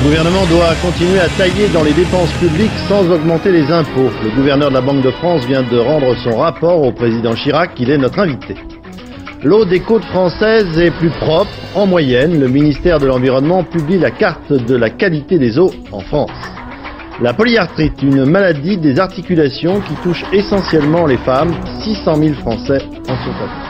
Le 0.00 0.04
gouvernement 0.04 0.46
doit 0.46 0.74
continuer 0.80 1.20
à 1.20 1.28
tailler 1.28 1.68
dans 1.68 1.84
les 1.84 1.92
dépenses 1.92 2.32
publiques 2.40 2.72
sans 2.88 3.06
augmenter 3.10 3.52
les 3.52 3.70
impôts. 3.70 4.10
Le 4.24 4.30
gouverneur 4.30 4.70
de 4.70 4.74
la 4.74 4.80
Banque 4.80 5.02
de 5.02 5.10
France 5.10 5.44
vient 5.44 5.62
de 5.62 5.76
rendre 5.76 6.16
son 6.24 6.38
rapport 6.38 6.82
au 6.82 6.90
président 6.90 7.34
Chirac, 7.34 7.72
il 7.78 7.90
est 7.90 7.98
notre 7.98 8.18
invité. 8.20 8.54
L'eau 9.44 9.66
des 9.66 9.80
côtes 9.80 10.06
françaises 10.06 10.78
est 10.78 10.90
plus 10.90 11.10
propre 11.10 11.50
en 11.74 11.86
moyenne. 11.86 12.40
Le 12.40 12.48
ministère 12.48 12.98
de 12.98 13.08
l'Environnement 13.08 13.62
publie 13.62 13.98
la 13.98 14.10
carte 14.10 14.50
de 14.50 14.74
la 14.74 14.88
qualité 14.88 15.38
des 15.38 15.58
eaux 15.58 15.72
en 15.92 16.00
France. 16.00 16.30
La 17.20 17.34
polyarthrite, 17.34 18.02
une 18.02 18.24
maladie 18.24 18.78
des 18.78 18.98
articulations 18.98 19.82
qui 19.82 19.92
touche 20.02 20.24
essentiellement 20.32 21.04
les 21.04 21.18
femmes. 21.18 21.54
600 21.82 22.14
000 22.14 22.34
Français 22.36 22.82
en 23.06 23.16
sont 23.16 23.36
atteints. 23.36 23.69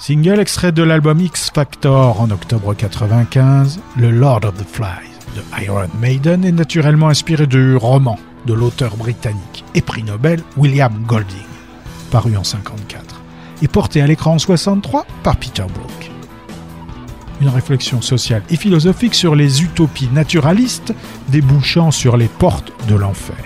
Single 0.00 0.40
extrait 0.40 0.72
de 0.72 0.82
l'album 0.82 1.20
X 1.20 1.50
Factor 1.54 2.22
en 2.22 2.30
octobre 2.30 2.72
95, 2.72 3.80
le 3.98 4.10
Lord 4.10 4.40
of 4.44 4.54
the 4.54 4.66
Flies. 4.66 5.10
de 5.36 5.62
Iron 5.62 5.88
Maiden 6.00 6.42
est 6.42 6.52
naturellement 6.52 7.10
inspiré 7.10 7.46
du 7.46 7.76
roman 7.76 8.18
de 8.46 8.54
l'auteur 8.54 8.96
britannique 8.96 9.62
et 9.74 9.82
prix 9.82 10.02
Nobel 10.02 10.42
William 10.56 10.90
Golding, 11.06 11.36
paru 12.10 12.30
en 12.30 12.40
1954, 12.40 13.20
et 13.60 13.68
porté 13.68 14.00
à 14.00 14.06
l'écran 14.06 14.30
en 14.30 14.40
1963 14.40 15.04
par 15.22 15.36
Peter 15.36 15.66
Brook. 15.74 16.10
Une 17.42 17.50
réflexion 17.50 18.00
sociale 18.00 18.42
et 18.48 18.56
philosophique 18.56 19.14
sur 19.14 19.34
les 19.34 19.62
utopies 19.62 20.08
naturalistes 20.14 20.94
débouchant 21.28 21.90
sur 21.90 22.16
les 22.16 22.28
portes 22.28 22.72
de 22.88 22.94
l'enfer. 22.94 23.36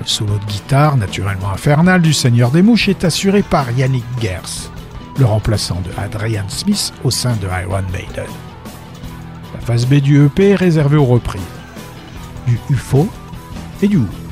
Le 0.00 0.06
solo 0.06 0.40
de 0.40 0.52
guitare, 0.52 0.96
naturellement 0.96 1.52
infernal, 1.52 2.02
du 2.02 2.12
Seigneur 2.12 2.50
des 2.50 2.62
Mouches 2.62 2.88
est 2.88 3.04
assuré 3.04 3.42
par 3.42 3.70
Yannick 3.70 4.04
Gers, 4.20 4.73
le 5.18 5.24
remplaçant 5.24 5.80
de 5.80 5.90
Adrian 5.98 6.48
Smith 6.48 6.92
au 7.04 7.10
sein 7.10 7.36
de 7.36 7.46
Iron 7.46 7.82
Maiden. 7.92 8.30
La 9.54 9.60
phase 9.60 9.86
B 9.86 9.94
du 9.94 10.24
EP 10.24 10.50
est 10.50 10.54
réservée 10.54 10.96
aux 10.96 11.04
reprises 11.04 11.42
du 12.46 12.58
UFO 12.70 13.08
et 13.82 13.88
du 13.88 13.98
Who. 13.98 14.23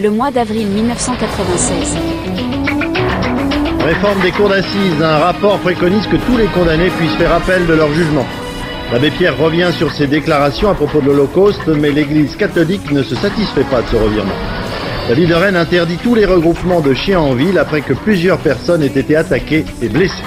Le 0.00 0.10
mois 0.10 0.30
d'avril 0.30 0.66
1996. 0.68 1.96
Réforme 3.84 4.20
des 4.22 4.30
cours 4.32 4.48
d'assises. 4.48 5.02
Un 5.02 5.18
rapport 5.18 5.58
préconise 5.58 6.06
que 6.06 6.16
tous 6.16 6.38
les 6.38 6.46
condamnés 6.46 6.90
puissent 6.90 7.16
faire 7.16 7.34
appel 7.34 7.66
de 7.66 7.74
leur 7.74 7.92
jugement. 7.92 8.24
L'abbé 8.92 9.10
Pierre 9.10 9.36
revient 9.36 9.70
sur 9.76 9.92
ses 9.92 10.06
déclarations 10.06 10.70
à 10.70 10.74
propos 10.74 11.00
de 11.00 11.06
l'Holocauste, 11.06 11.68
mais 11.68 11.90
l'Église 11.90 12.34
catholique 12.36 12.90
ne 12.90 13.02
se 13.02 13.14
satisfait 13.14 13.64
pas 13.64 13.82
de 13.82 13.88
ce 13.88 13.96
revirement. 13.96 14.32
La 15.08 15.14
ville 15.14 15.28
de 15.28 15.34
Rennes 15.34 15.56
interdit 15.56 15.98
tous 15.98 16.14
les 16.14 16.24
regroupements 16.24 16.80
de 16.80 16.94
chiens 16.94 17.20
en 17.20 17.34
ville 17.34 17.58
après 17.58 17.82
que 17.82 17.92
plusieurs 17.92 18.38
personnes 18.38 18.82
aient 18.82 18.86
été 18.86 19.16
attaquées 19.16 19.64
et 19.82 19.88
blessées. 19.88 20.24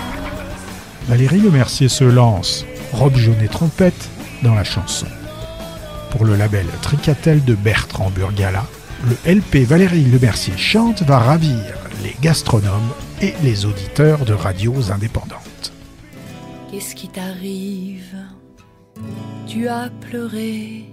Valérie 1.07 1.41
Lemercier 1.41 1.89
se 1.89 2.03
lance, 2.03 2.65
robe 2.91 3.17
jaune 3.17 3.41
et 3.43 3.47
trompette, 3.47 4.09
dans 4.43 4.53
la 4.53 4.63
chanson. 4.63 5.07
Pour 6.11 6.25
le 6.25 6.35
label 6.35 6.65
Tricatel 6.81 7.43
de 7.43 7.55
Bertrand 7.55 8.11
Burgala, 8.13 8.65
le 9.03 9.35
LP 9.35 9.65
Valérie 9.65 10.05
Lemercier 10.05 10.57
chante 10.57 11.03
va 11.03 11.19
ravir 11.19 11.59
les 12.03 12.15
gastronomes 12.21 12.91
et 13.21 13.33
les 13.43 13.65
auditeurs 13.65 14.23
de 14.25 14.33
radios 14.33 14.91
indépendantes. 14.91 15.73
Qu'est-ce 16.71 16.95
qui 16.95 17.09
t'arrive? 17.09 18.15
Tu 19.45 19.67
as 19.67 19.89
pleuré. 20.01 20.85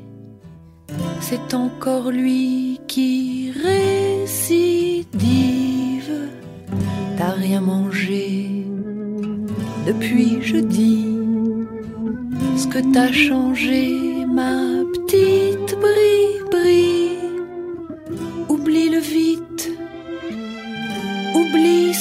C'est 1.20 1.54
encore 1.54 2.10
lui 2.10 2.80
qui 2.88 3.52
récidive. 3.62 5.20
T'as 7.16 7.32
rien 7.32 7.60
mangé 7.60 8.64
depuis 9.86 10.42
jeudi. 10.42 11.06
Ce 12.56 12.66
que 12.66 12.80
t'as 12.92 13.12
changé, 13.12 14.26
ma 14.26 14.82
petite 14.92 15.78
brie-brie. 15.78 17.09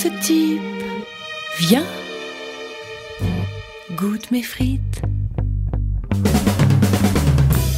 Ce 0.01 0.07
type. 0.21 0.61
Viens, 1.57 1.83
goûte 3.97 4.31
mes 4.31 4.43
frites. 4.43 5.01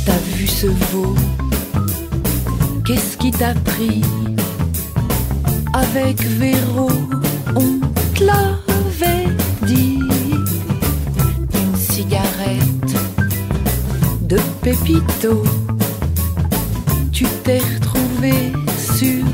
T'as 0.05 0.21
vu 0.35 0.45
ce 0.45 0.67
veau? 0.67 1.15
Qu'est-ce 2.85 3.17
qui 3.17 3.31
t'a 3.31 3.55
pris? 3.55 4.01
Avec 5.73 6.21
Véro, 6.21 6.91
on 7.55 7.79
te 8.13 8.23
l'avait 8.23 9.27
dit. 9.65 9.99
Une 11.61 11.75
cigarette 11.75 12.95
de 14.21 14.37
Pépito. 14.61 15.41
Tu 17.11 17.25
t'es 17.43 17.61
retrouvé 17.73 18.53
sur 18.77 19.25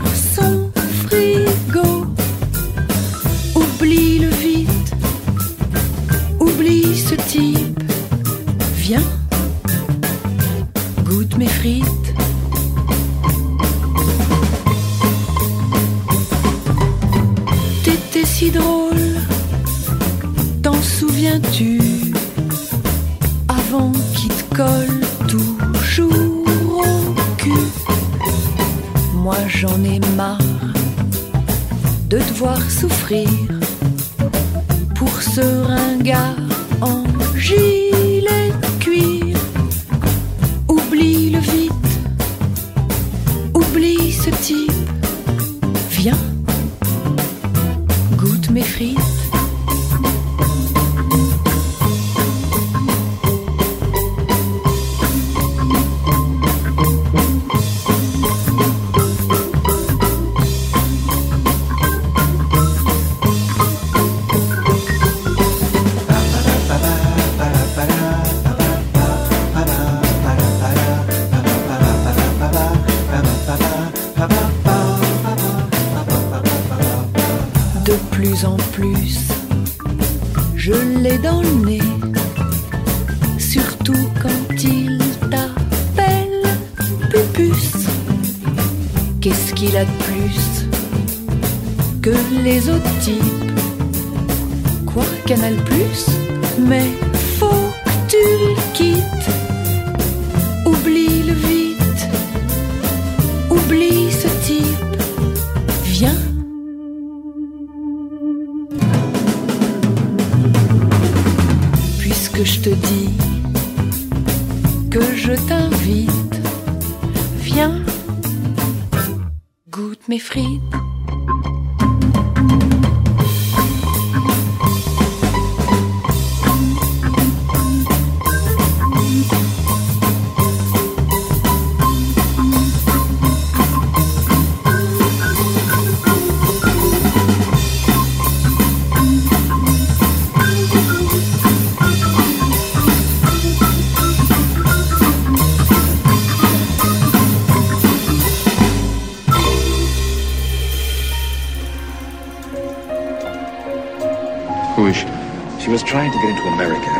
trying 155.97 156.11
to 156.11 156.19
get 156.19 156.29
into 156.29 156.47
America. 156.49 156.91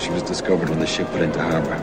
She 0.00 0.10
was 0.10 0.22
discovered 0.22 0.68
when 0.68 0.78
the 0.78 0.86
ship 0.86 1.06
put 1.12 1.20
into 1.20 1.40
harbor. 1.40 1.76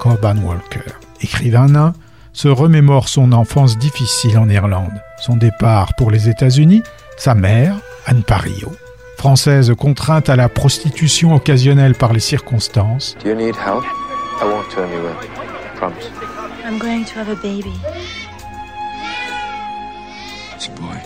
Coban 0.00 0.38
Walker, 0.42 0.98
écrivain 1.20 1.68
nain, 1.68 1.92
se 2.32 2.48
remémore 2.48 3.08
son 3.08 3.32
enfance 3.32 3.76
difficile 3.76 4.38
en 4.38 4.48
Irlande, 4.48 5.02
son 5.20 5.36
départ 5.36 5.92
pour 5.98 6.10
les 6.10 6.30
États-Unis, 6.30 6.82
sa 7.18 7.34
mère, 7.34 7.76
Anne 8.06 8.22
Parillo, 8.22 8.72
française 9.18 9.74
contrainte 9.76 10.30
à 10.30 10.36
la 10.36 10.48
prostitution 10.48 11.34
occasionnelle 11.34 11.94
par 11.94 12.14
les 12.14 12.20
circonstances, 12.20 13.14
Do 13.22 13.28
you 13.28 13.34
need 13.34 13.54
help? 13.56 13.84
I 14.40 14.44
won't 14.44 14.70
turn 14.70 14.88
you 14.90 15.00
away. 15.00 15.28
Promise. 15.76 16.10
I'm 16.64 16.78
going 16.78 17.04
to 17.04 17.18
have 17.18 17.28
a 17.28 17.36
baby. 17.42 17.74
It's 20.56 20.68
a 20.68 20.80
boy. 20.80 20.96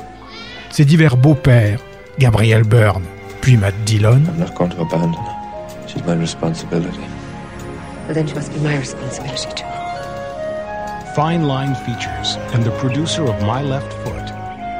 ses 0.70 0.84
divers 0.84 1.16
beaux-pères, 1.16 1.80
Gabriel 2.18 2.62
Byrne, 2.62 3.04
puis 3.42 3.56
Matt 3.56 3.74
Dillon, 3.84 4.26
I'm 4.28 4.38
not 4.38 4.54
going 4.54 4.70
to 4.70 4.80
abandon 4.80 5.14
her. 5.14 5.88
She's 5.88 6.02
my 6.04 6.14
responsibility. 6.14 7.04
Well, 8.06 8.14
then 8.14 8.26
she 8.26 8.34
must 8.34 8.52
be 8.52 8.60
my 8.60 8.78
responsibility 8.78 9.50
too. 9.54 9.66
Fine 11.14 11.46
Line 11.46 11.74
Features 11.84 12.36
and 12.54 12.64
the 12.64 12.70
producer 12.78 13.24
of 13.24 13.42
My 13.42 13.60
Left 13.62 13.92
Foot 14.04 14.30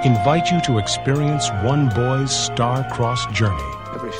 invite 0.06 0.50
you 0.50 0.60
to 0.62 0.78
experience 0.78 1.50
one 1.62 1.88
boy's 1.90 2.34
star-crossed 2.34 3.30
journey. 3.32 3.62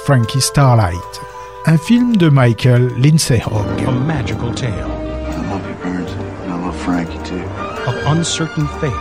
Frankie 0.05 0.41
Starlight, 0.41 1.21
un 1.67 1.79
film 1.79 2.13
de 2.13 2.31
Michael 2.31 2.91
Lindsay 2.99 3.39
Hogg. 3.39 3.81
A 3.87 3.93
magical 3.93 4.53
tale 4.53 4.91
I 4.91 5.51
love 5.51 5.67
you, 5.69 5.75
Burns. 5.77 6.11
And 6.11 6.53
I 6.53 6.67
love 6.67 6.77
Frankie, 6.77 7.23
too. 7.25 7.43
of 7.87 7.95
uncertain 8.07 8.67
fate 8.81 8.93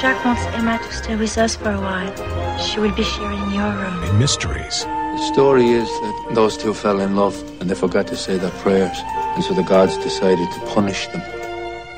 Jack 0.00 0.24
wants 0.24 0.42
Emma 0.54 0.78
to 0.78 0.92
stay 0.92 1.16
with 1.16 1.36
us 1.36 1.56
for 1.56 1.70
a 1.70 1.80
while. 1.80 2.39
She 2.58 2.78
would 2.80 2.94
be 2.96 3.02
sharing 3.04 3.50
your 3.52 3.70
room. 3.72 4.02
and 4.04 4.18
mysteries. 4.18 4.84
The 4.84 5.26
story 5.32 5.68
is 5.70 5.88
that 5.88 6.30
those 6.34 6.56
two 6.56 6.72
fell 6.74 7.00
in 7.00 7.16
love 7.16 7.34
and 7.60 7.68
they 7.70 7.74
forgot 7.74 8.06
to 8.08 8.16
say 8.16 8.36
their 8.38 8.50
prayers. 8.62 8.96
And 9.34 9.44
so 9.44 9.54
the 9.54 9.62
gods 9.62 9.96
decided 9.98 10.48
to 10.52 10.60
punish 10.74 11.06
them 11.08 11.20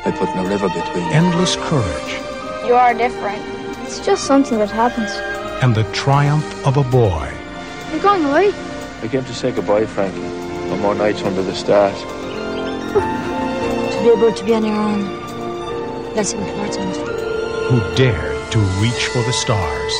by 0.05 0.11
putting 0.13 0.39
a 0.39 0.45
river 0.49 0.69
between 0.69 1.05
them. 1.11 1.25
Endless 1.25 1.57
courage 1.57 2.13
You 2.67 2.75
are 2.75 2.95
different. 2.95 3.43
It's 3.85 4.01
just 4.01 4.25
something 4.27 4.59
that 4.59 4.71
happens. 4.71 5.11
and 5.63 5.75
the 5.75 5.85
triumph 5.93 6.47
of 6.67 6.77
a 6.77 6.85
boy. 6.85 7.29
You're 7.91 8.01
going 8.03 8.25
away? 8.25 8.49
I 9.03 9.09
came 9.09 9.25
to 9.25 9.35
say 9.35 9.53
goodbye, 9.53 9.87
Frankie. 9.87 10.21
One 10.71 10.81
more 10.81 10.95
nights 10.95 11.23
under 11.23 11.43
the 11.43 11.55
stars. 11.55 11.99
To 12.93 13.99
be 14.03 14.09
able 14.11 14.33
to 14.33 14.45
be 14.45 14.55
on 14.55 14.65
your 14.65 14.75
own. 14.77 15.03
That's 16.15 16.33
important. 16.33 16.97
who 17.69 17.79
dared 17.95 18.51
to 18.53 18.59
reach 18.83 19.07
for 19.13 19.23
the 19.23 19.33
stars. 19.33 19.93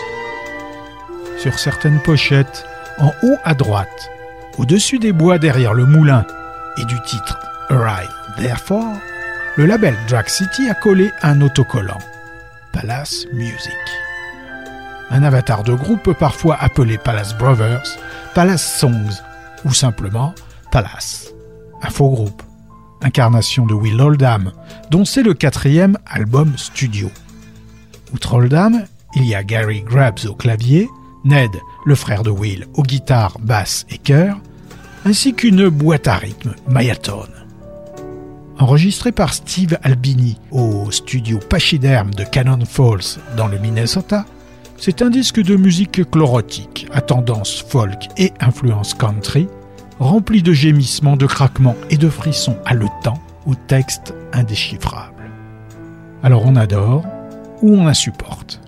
Sur 1.43 1.59
certaines 1.59 1.99
pochettes, 1.99 2.65
en 2.99 3.13
haut 3.25 3.37
à 3.43 3.55
droite, 3.55 4.13
au-dessus 4.59 5.01
des 5.01 5.11
bois 5.11 5.41
derrière 5.41 5.75
le 5.75 5.87
moulin 5.87 6.25
et 6.79 6.85
du 6.85 6.95
titre 7.03 7.37
Arrive 7.69 8.09
Therefore, 8.39 8.95
le 9.57 9.67
label 9.67 9.97
Drag 10.09 10.29
City 10.29 10.69
a 10.71 10.75
collé 10.75 11.11
un 11.21 11.41
autocollant 11.41 11.99
Palace 12.73 13.27
Music. 13.33 13.73
Un 15.11 15.25
avatar 15.25 15.65
de 15.65 15.75
groupe 15.75 16.13
parfois 16.13 16.59
appelé 16.61 16.97
Palace 16.97 17.37
Brothers, 17.37 17.99
Palace 18.37 18.79
Songs 18.79 19.21
ou 19.65 19.73
simplement 19.73 20.37
Palace. 20.71 21.33
Un 21.83 21.91
faux 21.91 22.11
groupe, 22.11 22.45
incarnation 23.03 23.67
de 23.67 23.75
Will 23.75 24.01
Oldham, 24.01 24.53
dont 24.93 25.05
c'est 25.05 25.25
le 25.25 25.35
quatrième 25.35 25.99
album 26.07 26.57
studio. 26.57 27.11
Outre 28.15 28.35
Oldham, 28.35 28.85
il 29.17 29.25
y 29.25 29.35
a 29.35 29.43
Gary 29.43 29.83
Grabs 29.83 30.25
au 30.29 30.35
clavier, 30.35 30.89
Ned, 31.25 31.61
le 31.85 31.95
frère 31.95 32.23
de 32.23 32.31
Will, 32.31 32.67
aux 32.75 32.83
guitares, 32.83 33.39
basses 33.41 33.87
et 33.91 33.99
chœurs, 33.99 34.39
ainsi 35.05 35.35
qu'une 35.35 35.69
boîte 35.69 36.09
à 36.09 36.17
rythme, 36.17 36.55
Mayatone. 36.69 37.33
Enregistré 38.59 39.13
par 39.13 39.35
Steve 39.35 39.79
Albini 39.83 40.39
au 40.51 40.91
studio 40.91 41.39
Pachyderm 41.39 42.13
de 42.15 42.25
Cannon 42.25 42.65
Falls 42.65 43.19
dans 43.37 43.49
le 43.49 43.59
Minnesota, 43.59 44.25
c'est 44.77 45.03
un 45.03 45.11
disque 45.11 45.41
de 45.41 45.57
musique 45.57 46.09
chlorotique 46.11 46.87
à 46.93 47.01
tendance 47.01 47.61
folk 47.61 48.09
et 48.17 48.33
influence 48.41 48.95
country, 48.95 49.49
rempli 49.99 50.43
de 50.43 50.53
gémissements, 50.53 51.17
de 51.17 51.27
craquements 51.27 51.77
et 51.91 51.97
de 51.97 52.09
frissons 52.09 52.57
haletants 52.65 53.21
ou 53.47 53.55
textes 53.55 54.15
indéchiffrables. 54.33 55.31
Alors 56.23 56.47
on 56.47 56.57
adore 56.57 57.05
ou 57.63 57.75
on 57.75 57.87
insupporte. 57.87 58.62